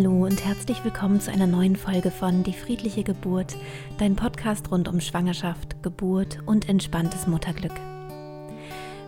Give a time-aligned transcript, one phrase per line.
[0.00, 3.54] Hallo und herzlich willkommen zu einer neuen Folge von Die friedliche Geburt,
[3.98, 7.74] dein Podcast rund um Schwangerschaft, Geburt und entspanntes Mutterglück.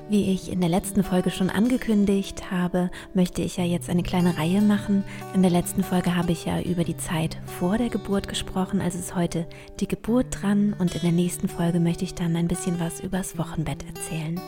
[0.08, 4.36] Wie ich in der letzten Folge schon angekündigt habe, möchte ich ja jetzt eine kleine
[4.36, 5.04] Reihe machen.
[5.32, 8.98] In der letzten Folge habe ich ja über die Zeit vor der Geburt gesprochen, also
[8.98, 9.46] ist heute
[9.80, 13.38] die Geburt dran und in der nächsten Folge möchte ich dann ein bisschen was übers
[13.38, 14.38] Wochenbett erzählen.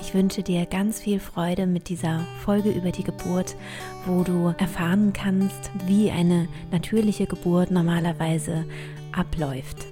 [0.00, 3.56] Ich wünsche dir ganz viel Freude mit dieser Folge über die Geburt,
[4.06, 8.64] wo du erfahren kannst, wie eine natürliche Geburt normalerweise
[9.12, 9.91] abläuft.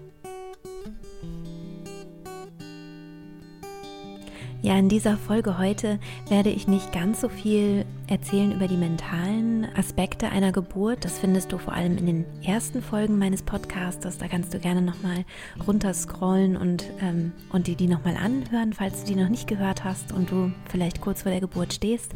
[4.62, 9.66] Ja, in dieser Folge heute werde ich nicht ganz so viel erzählen über die mentalen
[9.74, 11.02] Aspekte einer Geburt.
[11.06, 14.18] Das findest du vor allem in den ersten Folgen meines Podcasts.
[14.18, 15.24] Da kannst du gerne nochmal
[15.66, 20.12] runterscrollen und, ähm, und die, die nochmal anhören, falls du die noch nicht gehört hast
[20.12, 22.12] und du vielleicht kurz vor der Geburt stehst.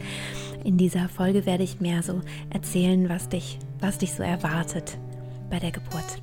[0.64, 4.98] In dieser Folge werde ich mehr so erzählen, was dich, was dich so erwartet
[5.48, 6.20] bei der Geburt.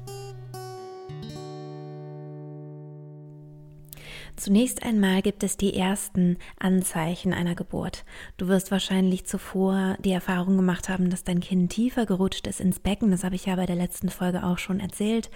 [4.42, 8.06] Zunächst einmal gibt es die ersten Anzeichen einer Geburt.
[8.38, 12.80] Du wirst wahrscheinlich zuvor die Erfahrung gemacht haben, dass dein Kind tiefer gerutscht ist ins
[12.80, 13.12] Becken.
[13.12, 15.30] Das habe ich ja bei der letzten Folge auch schon erzählt,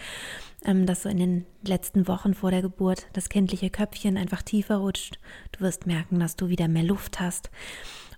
[0.66, 4.78] ähm, dass so in den letzten Wochen vor der Geburt das kindliche Köpfchen einfach tiefer
[4.78, 5.20] rutscht.
[5.52, 7.52] Du wirst merken, dass du wieder mehr Luft hast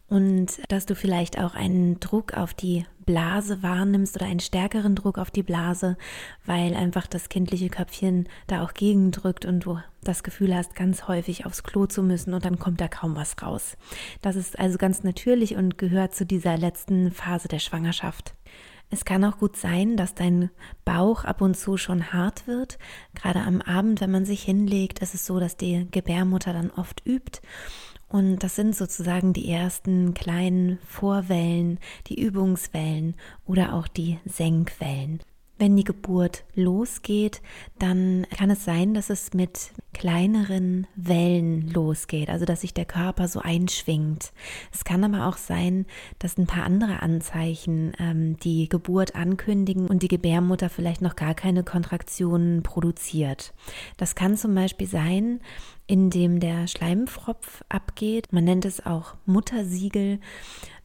[0.09, 5.17] und dass du vielleicht auch einen Druck auf die Blase wahrnimmst oder einen stärkeren Druck
[5.17, 5.97] auf die Blase,
[6.45, 11.45] weil einfach das kindliche Köpfchen da auch gegendrückt und du das Gefühl hast, ganz häufig
[11.45, 13.77] aufs Klo zu müssen und dann kommt da kaum was raus.
[14.21, 18.33] Das ist also ganz natürlich und gehört zu dieser letzten Phase der Schwangerschaft.
[18.89, 20.49] Es kann auch gut sein, dass dein
[20.85, 22.77] Bauch ab und zu schon hart wird.
[23.15, 27.05] Gerade am Abend, wenn man sich hinlegt, ist es so, dass die Gebärmutter dann oft
[27.05, 27.41] übt
[28.09, 35.19] und das sind sozusagen die ersten kleinen Vorwellen, die Übungswellen oder auch die Senkwellen.
[35.59, 37.41] Wenn die Geburt losgeht,
[37.79, 43.27] dann kann es sein, dass es mit kleineren Wellen losgeht, also dass sich der Körper
[43.27, 44.31] so einschwingt.
[44.71, 45.87] Es kann aber auch sein,
[46.19, 51.33] dass ein paar andere Anzeichen ähm, die Geburt ankündigen und die Gebärmutter vielleicht noch gar
[51.33, 53.53] keine Kontraktionen produziert.
[53.97, 55.39] Das kann zum Beispiel sein,
[55.87, 58.31] indem der Schleimfropf abgeht.
[58.31, 60.19] Man nennt es auch Muttersiegel.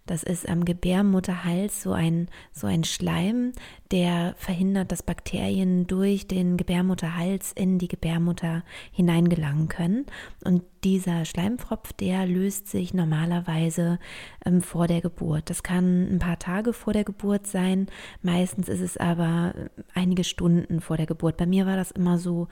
[0.07, 3.53] Das ist am Gebärmutterhals so ein, so ein Schleim,
[3.91, 10.07] der verhindert, dass Bakterien durch den Gebärmutterhals in die Gebärmutter hineingelangen können.
[10.45, 13.99] Und dieser Schleimfropf, der löst sich normalerweise
[14.45, 15.51] ähm, vor der Geburt.
[15.51, 17.87] Das kann ein paar Tage vor der Geburt sein.
[18.23, 21.37] Meistens ist es aber äh, einige Stunden vor der Geburt.
[21.37, 22.49] Bei mir war das immer so,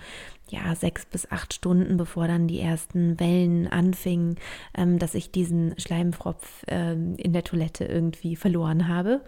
[0.49, 4.37] ja, sechs bis acht Stunden, bevor dann die ersten Wellen anfingen,
[4.77, 9.23] ähm, dass ich diesen Schleimfropf ähm, in der Toilette irgendwie verloren habe.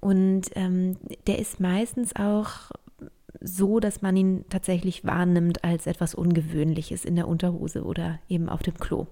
[0.00, 0.96] Und ähm,
[1.26, 2.70] der ist meistens auch
[3.40, 8.62] so, dass man ihn tatsächlich wahrnimmt als etwas Ungewöhnliches in der Unterhose oder eben auf
[8.62, 9.06] dem Klo.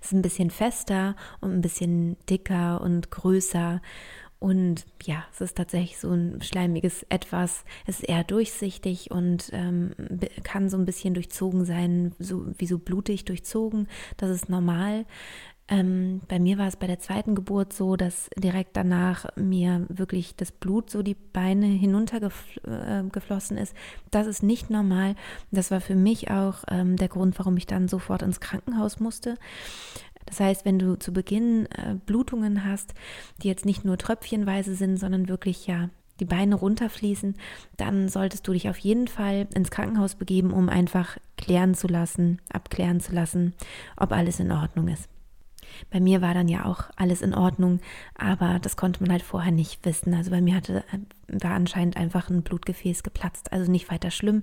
[0.00, 3.80] Es ist ein bisschen fester und ein bisschen dicker und größer.
[4.38, 7.64] Und ja, es ist tatsächlich so ein schleimiges Etwas.
[7.86, 9.92] Es ist eher durchsichtig und ähm,
[10.42, 13.86] kann so ein bisschen durchzogen sein, so wie so blutig durchzogen.
[14.16, 15.06] Das ist normal.
[15.72, 20.36] Ähm, bei mir war es bei der zweiten Geburt so, dass direkt danach mir wirklich
[20.36, 23.74] das Blut so die Beine hinuntergeflossen äh, ist.
[24.10, 25.14] Das ist nicht normal.
[25.50, 29.36] Das war für mich auch ähm, der Grund, warum ich dann sofort ins Krankenhaus musste.
[30.26, 32.92] Das heißt, wenn du zu Beginn äh, Blutungen hast,
[33.42, 35.88] die jetzt nicht nur tröpfchenweise sind, sondern wirklich ja
[36.20, 37.34] die Beine runterfließen,
[37.78, 42.42] dann solltest du dich auf jeden Fall ins Krankenhaus begeben, um einfach klären zu lassen,
[42.50, 43.54] abklären zu lassen,
[43.96, 45.08] ob alles in Ordnung ist.
[45.90, 47.80] Bei mir war dann ja auch alles in Ordnung,
[48.14, 50.14] aber das konnte man halt vorher nicht wissen.
[50.14, 50.84] Also bei mir hatte,
[51.28, 54.42] war anscheinend einfach ein Blutgefäß geplatzt, also nicht weiter schlimm.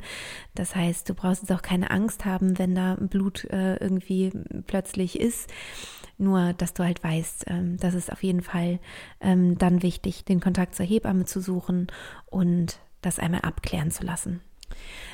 [0.56, 4.32] Das heißt, du brauchst jetzt auch keine Angst haben, wenn da Blut äh, irgendwie
[4.68, 5.50] plötzlich ist.
[6.18, 8.80] Nur, dass du halt weißt, ähm, das ist auf jeden Fall
[9.22, 11.88] ähm, dann wichtig, den Kontakt zur Hebamme zu suchen
[12.26, 14.42] und das einmal abklären zu lassen.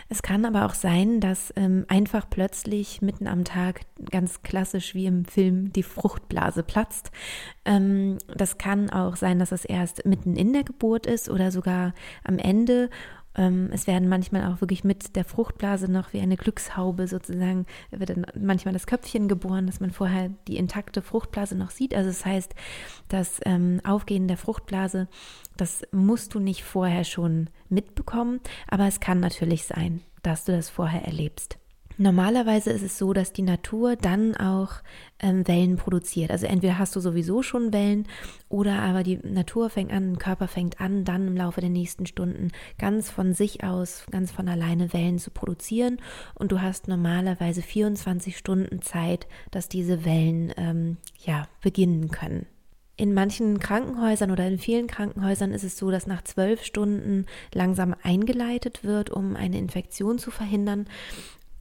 [0.07, 3.81] Es kann aber auch sein, dass ähm, einfach plötzlich mitten am Tag,
[4.11, 7.11] ganz klassisch wie im Film, die Fruchtblase platzt.
[7.65, 11.93] Ähm, das kann auch sein, dass es erst mitten in der Geburt ist oder sogar
[12.23, 12.89] am Ende
[13.37, 18.25] es werden manchmal auch wirklich mit der Fruchtblase noch wie eine Glückshaube sozusagen, wird dann
[18.39, 21.93] manchmal das Köpfchen geboren, dass man vorher die intakte Fruchtblase noch sieht.
[21.93, 22.55] Also das heißt,
[23.09, 25.07] das ähm, Aufgehen der Fruchtblase,
[25.57, 30.69] das musst du nicht vorher schon mitbekommen, aber es kann natürlich sein, dass du das
[30.69, 31.57] vorher erlebst.
[31.97, 34.81] Normalerweise ist es so, dass die Natur dann auch
[35.19, 36.29] ähm, Wellen produziert.
[36.29, 38.07] Also entweder hast du sowieso schon Wellen
[38.49, 42.05] oder aber die Natur fängt an, der Körper fängt an, dann im Laufe der nächsten
[42.05, 45.97] Stunden ganz von sich aus, ganz von alleine Wellen zu produzieren.
[46.33, 52.45] Und du hast normalerweise 24 Stunden Zeit, dass diese Wellen ähm, ja beginnen können.
[52.97, 57.93] In manchen Krankenhäusern oder in vielen Krankenhäusern ist es so, dass nach zwölf Stunden langsam
[58.03, 60.87] eingeleitet wird, um eine Infektion zu verhindern.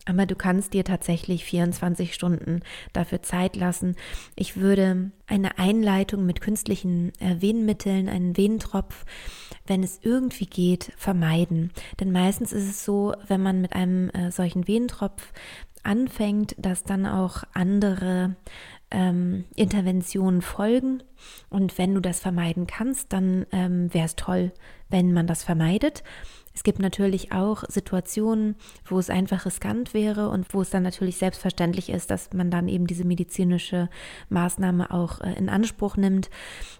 [0.06, 2.60] Aber du kannst dir tatsächlich 24 Stunden
[2.92, 3.96] dafür Zeit lassen.
[4.36, 9.04] Ich würde eine Einleitung mit künstlichen äh, Venenmitteln, einen Venentropf,
[9.66, 11.72] wenn es irgendwie geht, vermeiden.
[12.00, 15.32] Denn meistens ist es so, wenn man mit einem äh, solchen Venentropf
[15.82, 18.36] anfängt, dass dann auch andere
[18.90, 21.02] ähm, Interventionen folgen.
[21.50, 24.52] Und wenn du das vermeiden kannst, dann ähm, wäre es toll,
[24.88, 26.02] wenn man das vermeidet.
[26.54, 28.54] Es gibt natürlich auch Situationen,
[28.84, 32.68] wo es einfach riskant wäre und wo es dann natürlich selbstverständlich ist, dass man dann
[32.68, 33.90] eben diese medizinische
[34.28, 36.30] Maßnahme auch äh, in Anspruch nimmt.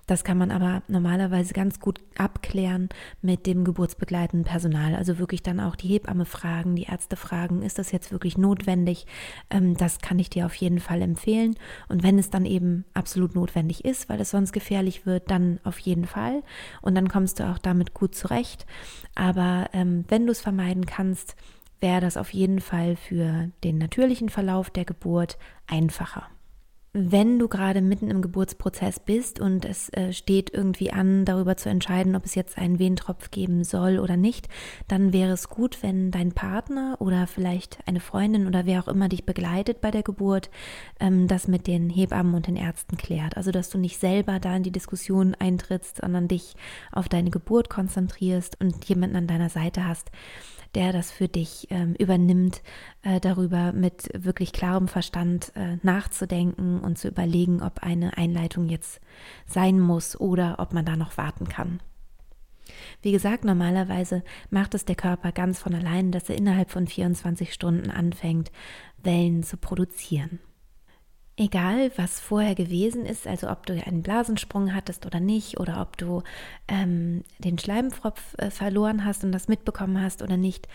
[0.06, 2.88] Das kann man aber normalerweise ganz gut abklären
[3.20, 4.94] mit dem geburtsbegleitenden Personal.
[4.94, 9.06] Also wirklich dann auch die Hebamme fragen, die Ärzte fragen, ist das jetzt wirklich notwendig?
[9.50, 11.56] Ähm, das kann ich dir auf jeden Fall empfehlen.
[11.88, 15.78] Und wenn es dann eben absolut notwendig ist, weil es sonst gefährlich wird, dann auf
[15.80, 16.42] jeden Fall.
[16.80, 18.66] Und dann kommst du auch damit gut zurecht.
[19.16, 21.36] Aber ähm, wenn du es vermeiden kannst,
[21.80, 26.28] wäre das auf jeden Fall für den natürlichen Verlauf der Geburt einfacher
[26.96, 31.68] wenn du gerade mitten im Geburtsprozess bist und es äh, steht irgendwie an, darüber zu
[31.68, 34.48] entscheiden, ob es jetzt einen Wehentropf geben soll oder nicht,
[34.86, 39.08] dann wäre es gut, wenn dein Partner oder vielleicht eine Freundin oder wer auch immer
[39.08, 40.50] dich begleitet bei der Geburt,
[41.00, 43.36] ähm, das mit den Hebammen und den Ärzten klärt.
[43.36, 46.54] Also, dass du nicht selber da in die Diskussion eintrittst, sondern dich
[46.92, 50.12] auf deine Geburt konzentrierst und jemanden an deiner Seite hast,
[50.74, 52.62] der das für dich ähm, übernimmt,
[53.02, 59.00] äh, darüber mit wirklich klarem Verstand äh, nachzudenken und zu überlegen, ob eine Einleitung jetzt
[59.46, 61.80] sein muss oder ob man da noch warten kann.
[63.02, 67.52] Wie gesagt, normalerweise macht es der Körper ganz von allein, dass er innerhalb von 24
[67.52, 68.50] Stunden anfängt,
[69.02, 70.40] Wellen zu produzieren.
[71.36, 75.96] Egal, was vorher gewesen ist, also ob du einen Blasensprung hattest oder nicht, oder ob
[75.96, 76.22] du
[76.68, 80.68] ähm, den Schleimfropf äh, verloren hast und das mitbekommen hast oder nicht,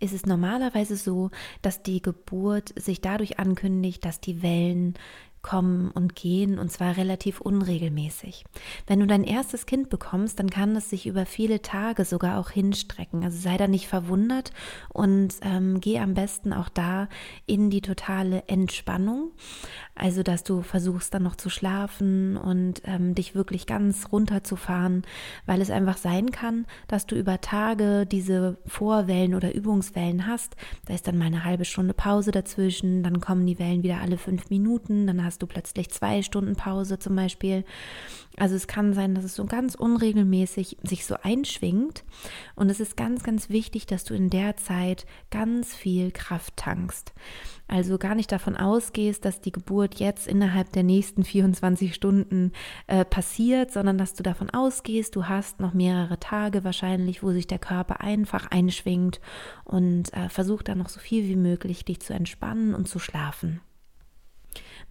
[0.00, 4.94] ist es normalerweise so, dass die Geburt sich dadurch ankündigt, dass die Wellen
[5.42, 8.44] kommen und gehen und zwar relativ unregelmäßig.
[8.86, 12.50] Wenn du dein erstes Kind bekommst, dann kann es sich über viele Tage sogar auch
[12.50, 13.24] hinstrecken.
[13.24, 14.52] Also sei da nicht verwundert
[14.88, 17.08] und ähm, geh am besten auch da
[17.46, 19.32] in die totale Entspannung.
[19.94, 25.02] Also dass du versuchst dann noch zu schlafen und ähm, dich wirklich ganz runterzufahren,
[25.46, 30.56] weil es einfach sein kann, dass du über Tage diese Vorwellen oder Übungswellen hast.
[30.86, 34.18] Da ist dann mal eine halbe Stunde Pause dazwischen, dann kommen die Wellen wieder alle
[34.18, 37.64] fünf Minuten, dann hast du plötzlich zwei Stunden Pause zum Beispiel.
[38.38, 42.04] Also es kann sein, dass es so ganz unregelmäßig sich so einschwingt.
[42.54, 47.12] Und es ist ganz, ganz wichtig, dass du in der Zeit ganz viel Kraft tankst.
[47.66, 52.52] Also gar nicht davon ausgehst, dass die Geburt jetzt innerhalb der nächsten 24 Stunden
[52.86, 57.46] äh, passiert, sondern dass du davon ausgehst, du hast noch mehrere Tage wahrscheinlich, wo sich
[57.46, 59.20] der Körper einfach einschwingt
[59.64, 63.60] und äh, versuch dann noch so viel wie möglich dich zu entspannen und zu schlafen.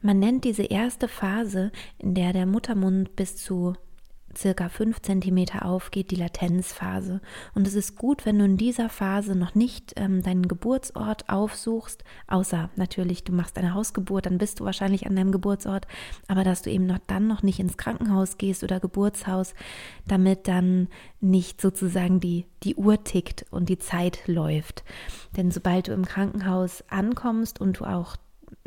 [0.01, 3.73] Man nennt diese erste Phase, in der der Muttermund bis zu
[4.37, 7.21] circa 5 cm aufgeht, die Latenzphase.
[7.55, 12.03] Und es ist gut, wenn du in dieser Phase noch nicht ähm, deinen Geburtsort aufsuchst,
[12.27, 15.87] außer natürlich, du machst eine Hausgeburt, dann bist du wahrscheinlich an deinem Geburtsort,
[16.27, 19.53] aber dass du eben noch dann noch nicht ins Krankenhaus gehst oder Geburtshaus,
[20.07, 20.87] damit dann
[21.19, 24.83] nicht sozusagen die, die Uhr tickt und die Zeit läuft.
[25.35, 28.17] Denn sobald du im Krankenhaus ankommst und du auch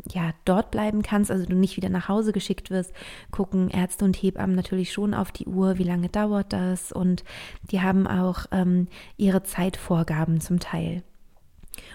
[0.09, 2.93] ja, dort bleiben kannst, also du nicht wieder nach Hause geschickt wirst,
[3.31, 7.23] gucken Ärzte und Hebammen natürlich schon auf die Uhr, wie lange dauert das und
[7.71, 11.03] die haben auch ähm, ihre Zeitvorgaben zum Teil.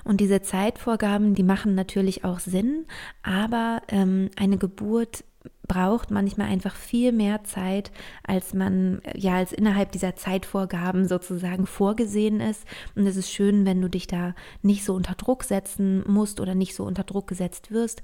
[0.04, 2.86] Und diese Zeitvorgaben, die machen natürlich auch Sinn,
[3.22, 5.25] aber ähm, eine Geburt
[5.67, 7.91] braucht manchmal einfach viel mehr Zeit,
[8.23, 12.65] als man ja als innerhalb dieser Zeitvorgaben sozusagen vorgesehen ist.
[12.95, 16.55] Und es ist schön, wenn du dich da nicht so unter Druck setzen musst oder
[16.55, 18.03] nicht so unter Druck gesetzt wirst.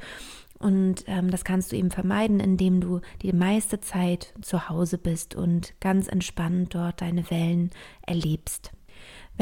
[0.59, 5.35] Und ähm, das kannst du eben vermeiden, indem du die meiste Zeit zu Hause bist
[5.35, 7.71] und ganz entspannt dort deine Wellen
[8.07, 8.71] erlebst.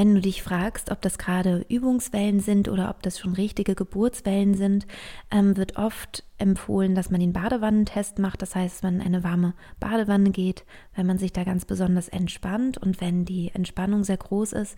[0.01, 4.55] Wenn du dich fragst, ob das gerade Übungswellen sind oder ob das schon richtige Geburtswellen
[4.55, 4.87] sind,
[5.31, 8.41] ähm, wird oft empfohlen, dass man den Badewannentest macht.
[8.41, 10.65] Das heißt, man in eine warme Badewanne geht,
[10.95, 14.75] wenn man sich da ganz besonders entspannt und wenn die Entspannung sehr groß ist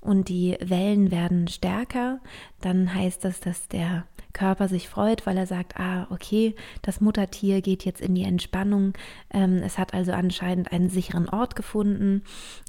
[0.00, 2.20] und die Wellen werden stärker,
[2.62, 7.60] dann heißt das, dass der Körper sich freut, weil er sagt, ah, okay, das Muttertier
[7.60, 8.92] geht jetzt in die Entspannung.
[9.30, 12.22] Ähm, es hat also anscheinend einen sicheren Ort gefunden,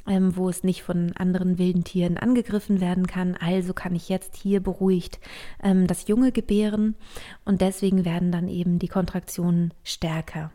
[0.08, 3.36] ähm, wo es nicht von anderen wilden Tieren angegriffen werden kann.
[3.36, 5.20] Also kann ich jetzt hier beruhigt
[5.64, 6.96] ähm, das Junge gebären
[7.46, 10.52] und deswegen werden dann eben die Kontraktionen stärker.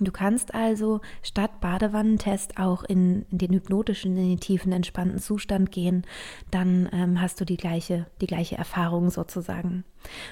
[0.00, 6.06] Du kannst also statt Badewannentest auch in, den hypnotischen, in den tiefen, entspannten Zustand gehen.
[6.52, 9.84] Dann ähm, hast du die gleiche, die gleiche Erfahrung sozusagen.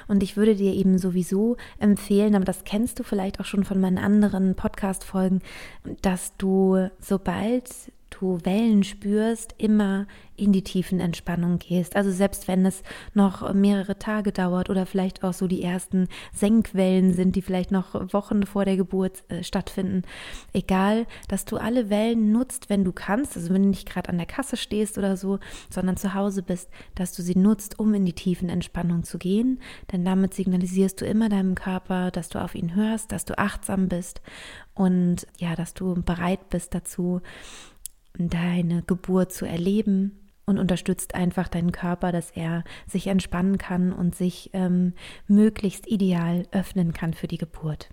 [0.07, 3.81] Und ich würde dir eben sowieso empfehlen, aber das kennst du vielleicht auch schon von
[3.81, 5.43] meinen anderen Podcast-Folgen,
[6.01, 7.69] dass du, sobald
[8.11, 11.97] du Wellen spürst, immer in die tiefen Entspannung gehst.
[11.97, 12.83] Also selbst wenn es
[13.15, 17.95] noch mehrere Tage dauert oder vielleicht auch so die ersten Senkwellen sind, die vielleicht noch
[18.13, 20.03] Wochen vor der Geburt äh, stattfinden.
[20.53, 24.19] Egal, dass du alle Wellen nutzt, wenn du kannst, also wenn du nicht gerade an
[24.19, 25.39] der Kasse stehst oder so,
[25.71, 29.61] sondern zu Hause bist, dass du sie nutzt, um in die tiefen Entspannung zu gehen.
[29.91, 33.89] Denn damit signalisierst du immer deinem Körper, dass du auf ihn hörst, dass du achtsam
[33.89, 34.21] bist
[34.75, 37.23] und ja, dass du bereit bist dazu,
[38.19, 44.15] deine Geburt zu erleben und unterstützt einfach deinen Körper, dass er sich entspannen kann und
[44.15, 44.95] sich ähm,
[45.27, 47.91] möglichst ideal öffnen kann für die Geburt.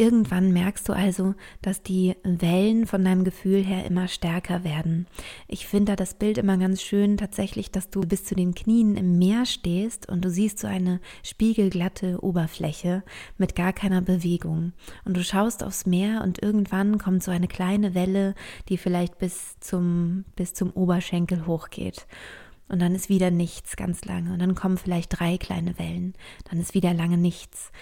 [0.00, 5.08] Irgendwann merkst du also, dass die Wellen von deinem Gefühl her immer stärker werden.
[5.48, 8.96] Ich finde da das Bild immer ganz schön tatsächlich, dass du bis zu den Knien
[8.96, 13.02] im Meer stehst und du siehst so eine spiegelglatte Oberfläche
[13.38, 14.72] mit gar keiner Bewegung.
[15.04, 18.36] Und du schaust aufs Meer und irgendwann kommt so eine kleine Welle,
[18.68, 22.06] die vielleicht bis zum, bis zum Oberschenkel hochgeht.
[22.68, 24.32] Und dann ist wieder nichts ganz lange.
[24.32, 26.14] Und dann kommen vielleicht drei kleine Wellen.
[26.50, 27.72] Dann ist wieder lange nichts.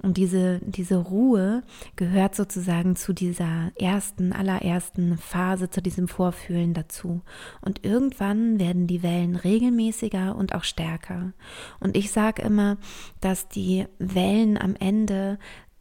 [0.00, 1.64] Und diese, diese Ruhe
[1.96, 7.22] gehört sozusagen zu dieser ersten, allerersten Phase, zu diesem Vorfühlen dazu.
[7.60, 11.32] Und irgendwann werden die Wellen regelmäßiger und auch stärker.
[11.80, 12.76] Und ich sage immer,
[13.20, 15.38] dass die Wellen am Ende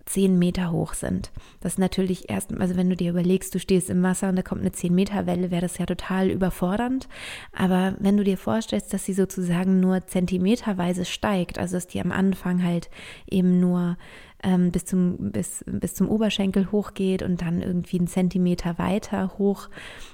[0.08, 1.32] zehn Meter hoch sind.
[1.60, 4.42] Das ist natürlich erst, also wenn du dir überlegst, du stehst im Wasser und da
[4.42, 7.08] kommt eine zehn Meter Welle, wäre das ja total überfordernd.
[7.52, 12.12] Aber wenn du dir vorstellst, dass sie sozusagen nur zentimeterweise steigt, also dass die am
[12.12, 12.90] Anfang halt
[13.30, 13.98] eben nur
[14.44, 19.70] ähm, bis, zum, bis, bis zum Oberschenkel hochgeht und dann irgendwie einen Zentimeter weiter hoch,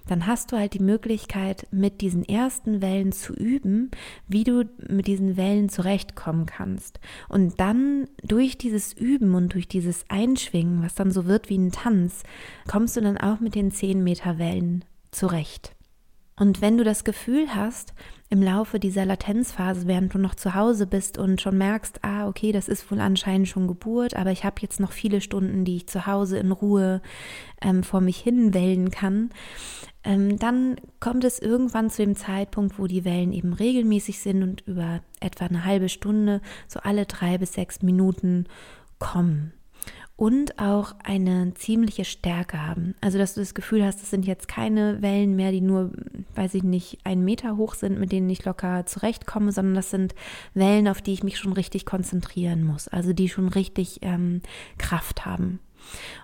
[0.07, 3.91] dann hast du halt die Möglichkeit, mit diesen ersten Wellen zu üben,
[4.27, 6.99] wie du mit diesen Wellen zurechtkommen kannst.
[7.29, 11.71] Und dann durch dieses Üben und durch dieses Einschwingen, was dann so wird wie ein
[11.71, 12.23] Tanz,
[12.69, 15.75] kommst du dann auch mit den 10 Meter Wellen zurecht.
[16.35, 17.93] Und wenn du das Gefühl hast,
[18.29, 22.51] im Laufe dieser Latenzphase, während du noch zu Hause bist und schon merkst, ah, okay,
[22.51, 25.87] das ist wohl anscheinend schon Geburt, aber ich habe jetzt noch viele Stunden, die ich
[25.87, 27.01] zu Hause in Ruhe
[27.61, 29.29] ähm, vor mich hin wellen kann,
[30.03, 34.61] ähm, dann kommt es irgendwann zu dem Zeitpunkt, wo die Wellen eben regelmäßig sind und
[34.61, 38.47] über etwa eine halbe Stunde, so alle drei bis sechs Minuten
[38.97, 39.53] kommen
[40.15, 42.95] und auch eine ziemliche Stärke haben.
[43.01, 45.91] Also, dass du das Gefühl hast, es sind jetzt keine Wellen mehr, die nur,
[46.35, 50.13] weiß ich nicht, einen Meter hoch sind, mit denen ich locker zurechtkomme, sondern das sind
[50.53, 54.41] Wellen, auf die ich mich schon richtig konzentrieren muss, also die schon richtig ähm,
[54.77, 55.59] Kraft haben.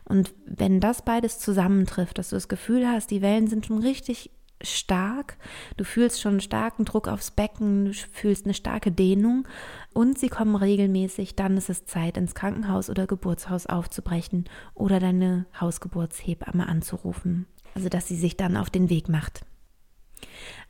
[0.06, 4.32] Und wenn das beides zusammentrifft, dass du das Gefühl hast, die Wellen sind schon richtig
[4.62, 5.38] stark,
[5.78, 9.48] du fühlst schon starken Druck aufs Becken, du fühlst eine starke Dehnung
[9.94, 15.46] und sie kommen regelmäßig, dann ist es Zeit, ins Krankenhaus oder Geburtshaus aufzubrechen oder deine
[15.60, 17.48] Hausgeburtshebamme anzurufen.
[17.76, 19.46] Also dass sie sich dann auf den Weg macht.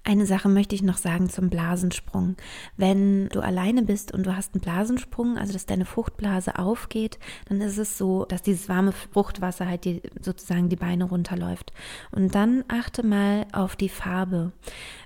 [0.04, 2.36] Eine Sache möchte ich noch sagen zum Blasensprung.
[2.78, 7.62] Wenn du alleine bist und du hast einen Blasensprung, also dass deine Fruchtblase aufgeht, dann
[7.62, 11.74] ist es so, dass dieses warme Fruchtwasser halt die, sozusagen die Beine runterläuft.
[12.12, 14.52] Und dann achte mal auf die Farbe.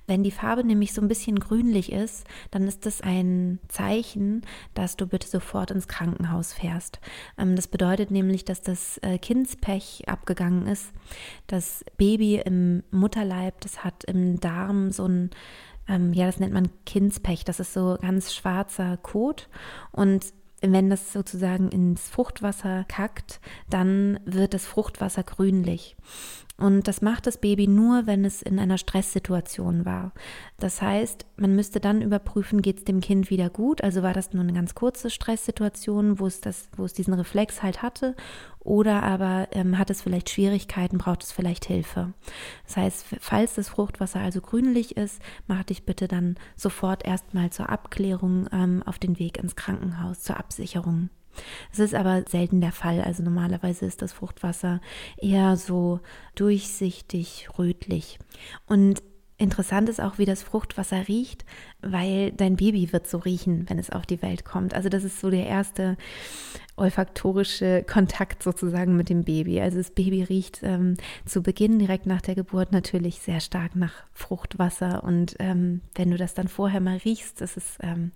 [0.06, 4.42] Wenn die Farbe nämlich so ein bisschen grünlich ist, dann ist das ein Zeichen,
[4.74, 7.00] dass du bitte sofort ins Krankenhaus fährst.
[7.38, 10.92] Ähm, das bedeutet nämlich, dass das äh, Kindspech abgegangen ist.
[11.48, 15.30] Das Baby im Mutterleib, das hat im Darm so ein
[15.88, 17.44] ähm, ja, das nennt man Kindspech.
[17.44, 19.50] Das ist so ganz schwarzer Kot.
[19.92, 25.98] Und wenn das sozusagen ins Fruchtwasser kackt, dann wird das Fruchtwasser grünlich.
[26.56, 30.14] Und das macht das Baby nur, wenn es in einer Stresssituation war.
[30.60, 33.84] Das heißt, man müsste dann überprüfen, geht es dem Kind wieder gut?
[33.84, 37.64] Also war das nur eine ganz kurze Stresssituation, wo es, das, wo es diesen Reflex
[37.64, 38.16] halt hatte?
[38.60, 42.14] Oder aber ähm, hat es vielleicht Schwierigkeiten, braucht es vielleicht Hilfe?
[42.68, 47.70] Das heißt, falls das Fruchtwasser also grünlich ist, mach dich bitte dann sofort erstmal zur
[47.70, 51.10] Abklärung ähm, auf den Weg ins Krankenhaus, zur Absicherung.
[51.72, 53.02] Es ist aber selten der Fall.
[53.02, 54.82] Also normalerweise ist das Fruchtwasser
[55.18, 56.00] eher so
[56.36, 58.20] durchsichtig, rötlich.
[58.66, 59.02] Und
[59.40, 61.44] Interessant ist auch, wie das Fruchtwasser riecht,
[61.82, 64.76] weil dein Baby wird so riechen, wenn es auf die Welt kommt.
[64.76, 65.98] Also das ist so der erste
[66.76, 69.60] olfaktorische Kontakt sozusagen mit dem Baby.
[69.60, 74.06] Also das Baby riecht ähm, zu Beginn direkt nach der Geburt natürlich sehr stark nach
[74.14, 75.04] Fruchtwasser.
[75.04, 78.12] Und ähm, wenn du das dann vorher mal riechst, das ist, ähm,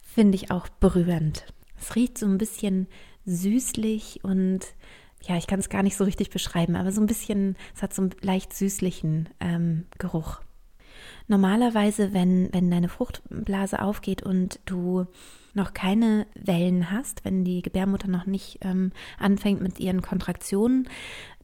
[0.00, 1.46] finde ich, auch berührend.
[1.80, 2.86] Es riecht so ein bisschen
[3.24, 4.60] süßlich und
[5.22, 7.92] ja, ich kann es gar nicht so richtig beschreiben, aber so ein bisschen, es hat
[7.92, 10.40] so einen leicht süßlichen ähm, Geruch.
[11.28, 15.06] Normalerweise, wenn, wenn deine Fruchtblase aufgeht und du
[15.54, 20.88] noch keine Wellen hast, wenn die Gebärmutter noch nicht ähm, anfängt mit ihren Kontraktionen,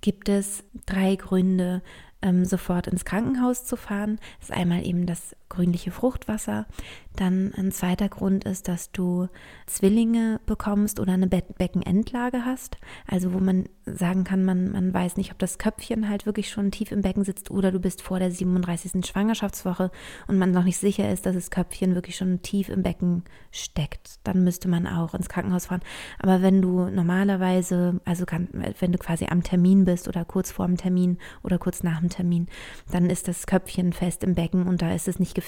[0.01, 1.83] gibt es drei Gründe,
[2.21, 4.19] ähm, sofort ins Krankenhaus zu fahren.
[4.39, 6.67] Das ist einmal eben das grünliche Fruchtwasser.
[7.15, 9.29] Dann ein zweiter Grund ist, dass du
[9.67, 12.79] Zwillinge bekommst oder eine Be Beckenendlage hast.
[13.07, 16.71] Also wo man sagen kann, man, man weiß nicht, ob das Köpfchen halt wirklich schon
[16.71, 19.05] tief im Becken sitzt oder du bist vor der 37.
[19.05, 19.91] Schwangerschaftswoche
[20.27, 24.21] und man noch nicht sicher ist, dass das Köpfchen wirklich schon tief im Becken steckt.
[24.25, 25.83] Dann müsste man auch ins Krankenhaus fahren.
[26.19, 30.67] Aber wenn du normalerweise, also kann, wenn du quasi am Termin bist oder kurz vor
[30.67, 32.47] dem Termin oder kurz nach dem Termin,
[32.91, 35.42] dann ist das Köpfchen fest im Becken und da ist es nicht gefährlich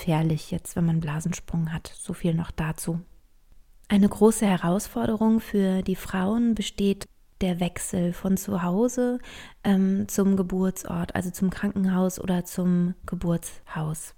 [0.50, 1.92] jetzt, wenn man Blasensprung hat.
[1.96, 3.00] So viel noch dazu.
[3.88, 7.06] Eine große Herausforderung für die Frauen besteht
[7.40, 9.18] der Wechsel von zu Hause
[9.62, 14.14] ähm, zum Geburtsort, also zum Krankenhaus oder zum Geburtshaus.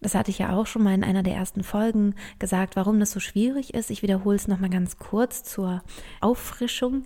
[0.00, 3.10] Das hatte ich ja auch schon mal in einer der ersten Folgen gesagt, warum das
[3.10, 3.90] so schwierig ist.
[3.90, 5.82] Ich wiederhole es nochmal ganz kurz zur
[6.20, 7.04] Auffrischung.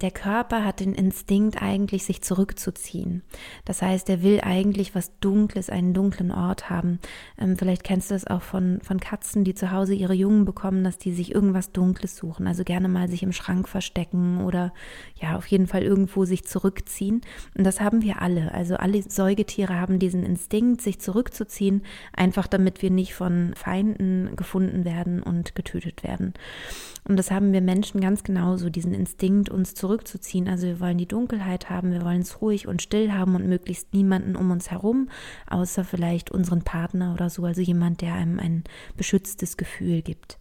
[0.00, 3.22] Der Körper hat den Instinkt eigentlich, sich zurückzuziehen.
[3.66, 6.98] Das heißt, er will eigentlich was Dunkles, einen dunklen Ort haben.
[7.38, 10.82] Ähm, vielleicht kennst du das auch von, von Katzen, die zu Hause ihre Jungen bekommen,
[10.82, 12.46] dass die sich irgendwas Dunkles suchen.
[12.46, 14.72] Also gerne mal sich im Schrank verstecken oder
[15.20, 17.20] ja, auf jeden Fall irgendwo sich zurückziehen.
[17.54, 18.52] Und das haben wir alle.
[18.54, 21.82] Also alle Säugetiere haben diesen Instinkt, sich zurückzuziehen,
[22.14, 26.32] einfach damit wir nicht von Feinden gefunden werden und getötet werden.
[27.04, 30.48] Und das haben wir Menschen ganz genauso, diesen Instinkt, uns zurückzuziehen.
[30.48, 33.92] Also wir wollen die Dunkelheit haben, wir wollen es ruhig und still haben und möglichst
[33.92, 35.08] niemanden um uns herum,
[35.50, 38.62] außer vielleicht unseren Partner oder so, also jemand, der einem ein
[38.96, 40.38] beschütztes Gefühl gibt.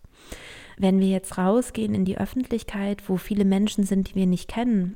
[0.77, 4.95] Wenn wir jetzt rausgehen in die Öffentlichkeit, wo viele Menschen sind, die wir nicht kennen,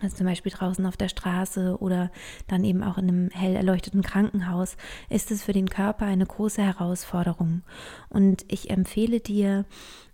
[0.00, 2.10] also zum Beispiel draußen auf der Straße oder
[2.46, 4.76] dann eben auch in einem hell erleuchteten Krankenhaus,
[5.08, 7.62] ist es für den Körper eine große Herausforderung.
[8.08, 9.64] Und ich empfehle dir,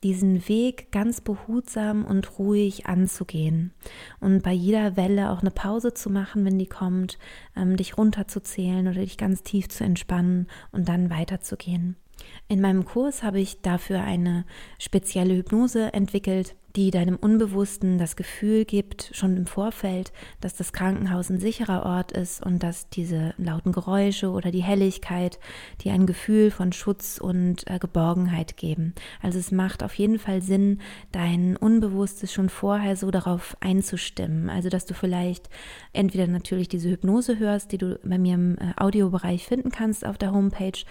[0.03, 3.73] diesen Weg ganz behutsam und ruhig anzugehen
[4.21, 7.19] und bei jeder Welle auch eine Pause zu machen, wenn die kommt,
[7.57, 11.97] ähm, dich runterzuzählen oder dich ganz tief zu entspannen und dann weiterzugehen.
[12.49, 14.45] In meinem Kurs habe ich dafür eine
[14.79, 20.13] spezielle Hypnose entwickelt, die deinem Unbewussten das Gefühl gibt, schon im Vorfeld,
[20.43, 25.39] dass das Krankenhaus ein sicherer Ort ist und dass diese lauten Geräusche oder die Helligkeit,
[25.81, 28.95] die ein Gefühl von Schutz und äh, Geborgenheit geben.
[29.23, 30.81] Also es macht auf jeden Fall Sinn,
[31.13, 34.51] dein Unbewusstes schon vorher so darauf einzustimmen.
[34.51, 35.49] Also dass du vielleicht
[35.95, 40.19] entweder natürlich diese Hypnose hörst, die du bei mir im äh, Audiobereich finden kannst auf
[40.19, 40.85] der Homepage,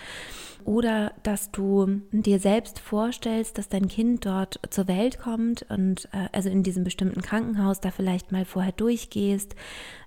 [0.66, 6.30] oder dass du dir selbst vorstellst, dass dein Kind dort zur Welt kommt und äh,
[6.32, 9.56] also in diesem bestimmten Krankenhaus da vielleicht mal vorher durchgehst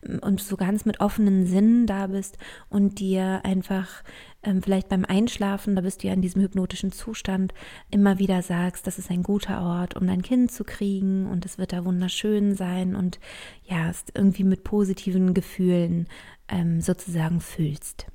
[0.06, 4.02] ähm, und so ganz mit offenen Sinnen da bist und dir einfach
[4.42, 7.52] ähm, vielleicht beim Einschlafen, da bist du ja in diesem hypnotischen Zustand,
[7.90, 11.58] immer wieder sagst, das ist ein guter Ort, um dein Kind zu kriegen und es
[11.58, 13.20] wird da wunderschön sein und
[13.64, 16.08] ja, irgendwie mit positiven Gefühlen
[16.48, 18.06] ähm, sozusagen fühlst.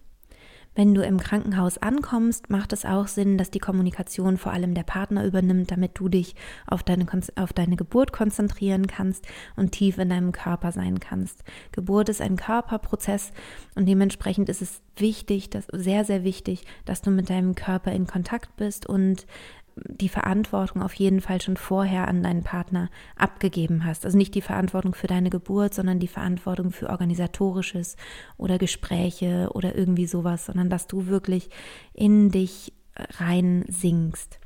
[0.76, 4.84] Wenn du im Krankenhaus ankommst, macht es auch Sinn, dass die Kommunikation vor allem der
[4.84, 7.06] Partner übernimmt, damit du dich auf deine,
[7.36, 11.44] auf deine Geburt konzentrieren kannst und tief in deinem Körper sein kannst.
[11.72, 13.32] Geburt ist ein Körperprozess
[13.76, 18.08] und dementsprechend ist es wichtig, dass, sehr, sehr wichtig, dass du mit deinem Körper in
[18.08, 19.28] Kontakt bist und
[19.76, 24.06] die Verantwortung auf jeden Fall schon vorher an deinen Partner abgegeben hast.
[24.06, 27.96] Also nicht die Verantwortung für deine Geburt, sondern die Verantwortung für organisatorisches
[28.38, 31.50] oder Gespräche oder irgendwie sowas, sondern dass du wirklich
[31.94, 32.74] in dich
[33.20, 34.40] rein singst.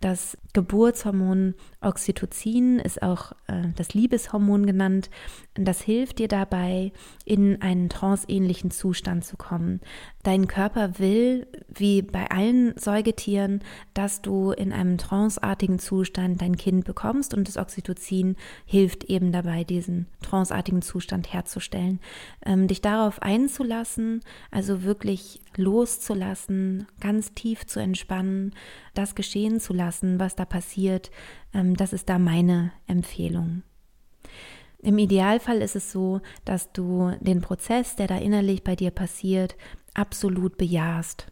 [0.00, 5.10] Das Geburtshormon Oxytocin ist auch äh, das Liebeshormon genannt.
[5.54, 6.92] Das hilft dir dabei,
[7.26, 9.80] in einen tranceähnlichen Zustand zu kommen.
[10.22, 13.60] Dein Körper will, wie bei allen Säugetieren,
[13.92, 19.64] dass du in einem tranceartigen Zustand dein Kind bekommst und das Oxytocin hilft eben dabei,
[19.64, 22.00] diesen tranceartigen Zustand herzustellen.
[22.44, 28.54] Ähm, dich darauf einzulassen, also wirklich loszulassen, ganz tief zu entspannen,
[28.94, 31.10] das geschehen zu lassen, was da passiert,
[31.54, 33.62] ähm, das ist da meine Empfehlung.
[34.82, 39.56] Im Idealfall ist es so, dass du den Prozess, der da innerlich bei dir passiert,
[39.94, 41.26] absolut bejahst.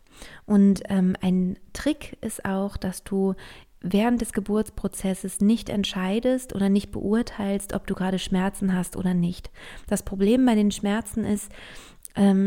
[0.45, 3.35] Und ähm, ein Trick ist auch, dass du
[3.81, 9.51] während des Geburtsprozesses nicht entscheidest oder nicht beurteilst, ob du gerade Schmerzen hast oder nicht.
[9.87, 11.51] Das Problem bei den Schmerzen ist,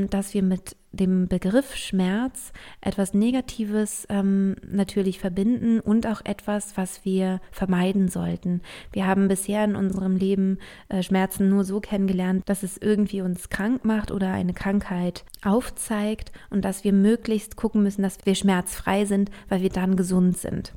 [0.10, 7.06] dass wir mit dem Begriff Schmerz etwas Negatives ähm, natürlich verbinden und auch etwas, was
[7.06, 8.62] wir vermeiden sollten.
[8.92, 13.50] Wir haben bisher in unserem Leben äh, Schmerzen nur so kennengelernt, dass es irgendwie uns
[13.50, 19.06] krank macht oder eine Krankheit aufzeigt und dass wir möglichst gucken müssen, dass wir schmerzfrei
[19.06, 20.74] sind, weil wir dann gesund sind.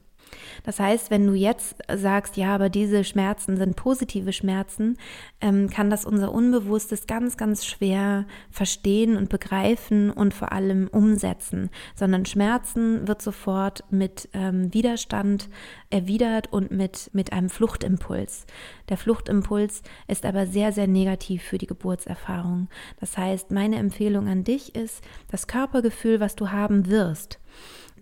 [0.65, 4.97] Das heißt, wenn du jetzt sagst, ja, aber diese Schmerzen sind positive Schmerzen,
[5.41, 11.71] ähm, kann das unser Unbewusstes ganz, ganz schwer verstehen und begreifen und vor allem umsetzen,
[11.95, 15.49] sondern Schmerzen wird sofort mit ähm, Widerstand
[15.91, 18.47] erwidert und mit, mit einem Fluchtimpuls.
[18.89, 22.69] Der Fluchtimpuls ist aber sehr, sehr negativ für die Geburtserfahrung.
[23.01, 27.39] Das heißt, meine Empfehlung an dich ist, das Körpergefühl, was du haben wirst,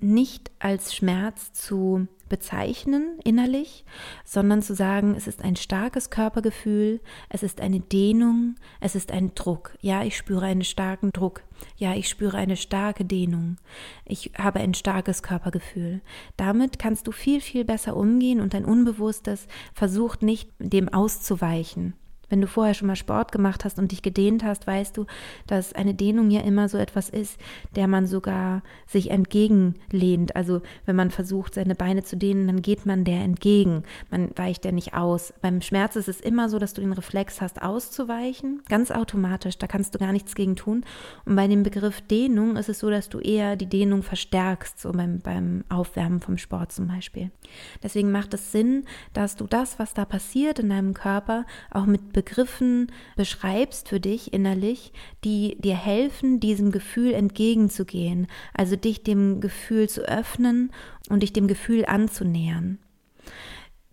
[0.00, 3.84] nicht als Schmerz zu bezeichnen innerlich,
[4.24, 9.34] sondern zu sagen, es ist ein starkes Körpergefühl, es ist eine Dehnung, es ist ein
[9.34, 9.76] Druck.
[9.82, 11.42] Ja, ich spüre einen starken Druck.
[11.76, 13.58] Ja, ich spüre eine starke Dehnung.
[14.06, 16.00] Ich habe ein starkes Körpergefühl.
[16.38, 21.92] Damit kannst du viel, viel besser umgehen und dein Unbewusstes versucht nicht, dem auszuweichen.
[22.32, 25.04] Wenn du vorher schon mal Sport gemacht hast und dich gedehnt hast, weißt du,
[25.46, 27.38] dass eine Dehnung ja immer so etwas ist,
[27.76, 30.34] der man sogar sich entgegenlehnt.
[30.34, 33.82] Also wenn man versucht, seine Beine zu dehnen, dann geht man der entgegen.
[34.10, 35.34] Man weicht der nicht aus.
[35.42, 39.58] Beim Schmerz ist es immer so, dass du den Reflex hast, auszuweichen, ganz automatisch.
[39.58, 40.84] Da kannst du gar nichts gegen tun.
[41.26, 44.92] Und bei dem Begriff Dehnung ist es so, dass du eher die Dehnung verstärkst, so
[44.92, 47.30] beim, beim Aufwärmen vom Sport zum Beispiel.
[47.82, 52.14] Deswegen macht es Sinn, dass du das, was da passiert in deinem Körper, auch mit
[52.14, 52.21] Begriffen
[53.16, 54.92] beschreibst für dich innerlich,
[55.24, 60.72] die dir helfen, diesem Gefühl entgegenzugehen, also dich dem Gefühl zu öffnen
[61.08, 62.78] und dich dem Gefühl anzunähern.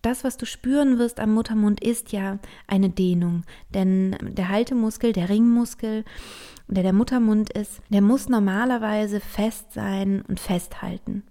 [0.02, 3.42] Das, was du spüren wirst am Muttermund, ist ja eine Dehnung,
[3.74, 6.04] denn der Haltemuskel, der Ringmuskel,
[6.68, 11.24] der der Muttermund ist, der muss normalerweise fest sein und festhalten.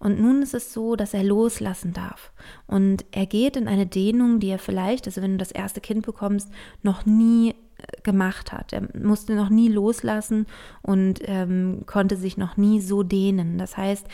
[0.00, 2.32] Und nun ist es so, dass er loslassen darf.
[2.66, 6.06] Und er geht in eine Dehnung, die er vielleicht, also wenn du das erste Kind
[6.06, 6.48] bekommst,
[6.82, 8.72] noch nie äh, gemacht hat.
[8.72, 10.46] Er musste noch nie loslassen
[10.80, 13.58] und ähm, konnte sich noch nie so dehnen.
[13.58, 14.08] Das heißt,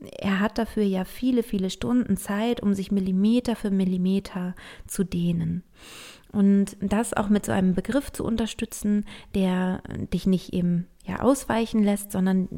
[0.00, 4.54] er hat dafür ja viele, viele Stunden Zeit, um sich Millimeter für Millimeter
[4.88, 5.62] zu dehnen.
[6.32, 11.82] Und das auch mit so einem Begriff zu unterstützen, der dich nicht eben ja, ausweichen
[11.82, 12.48] lässt, sondern,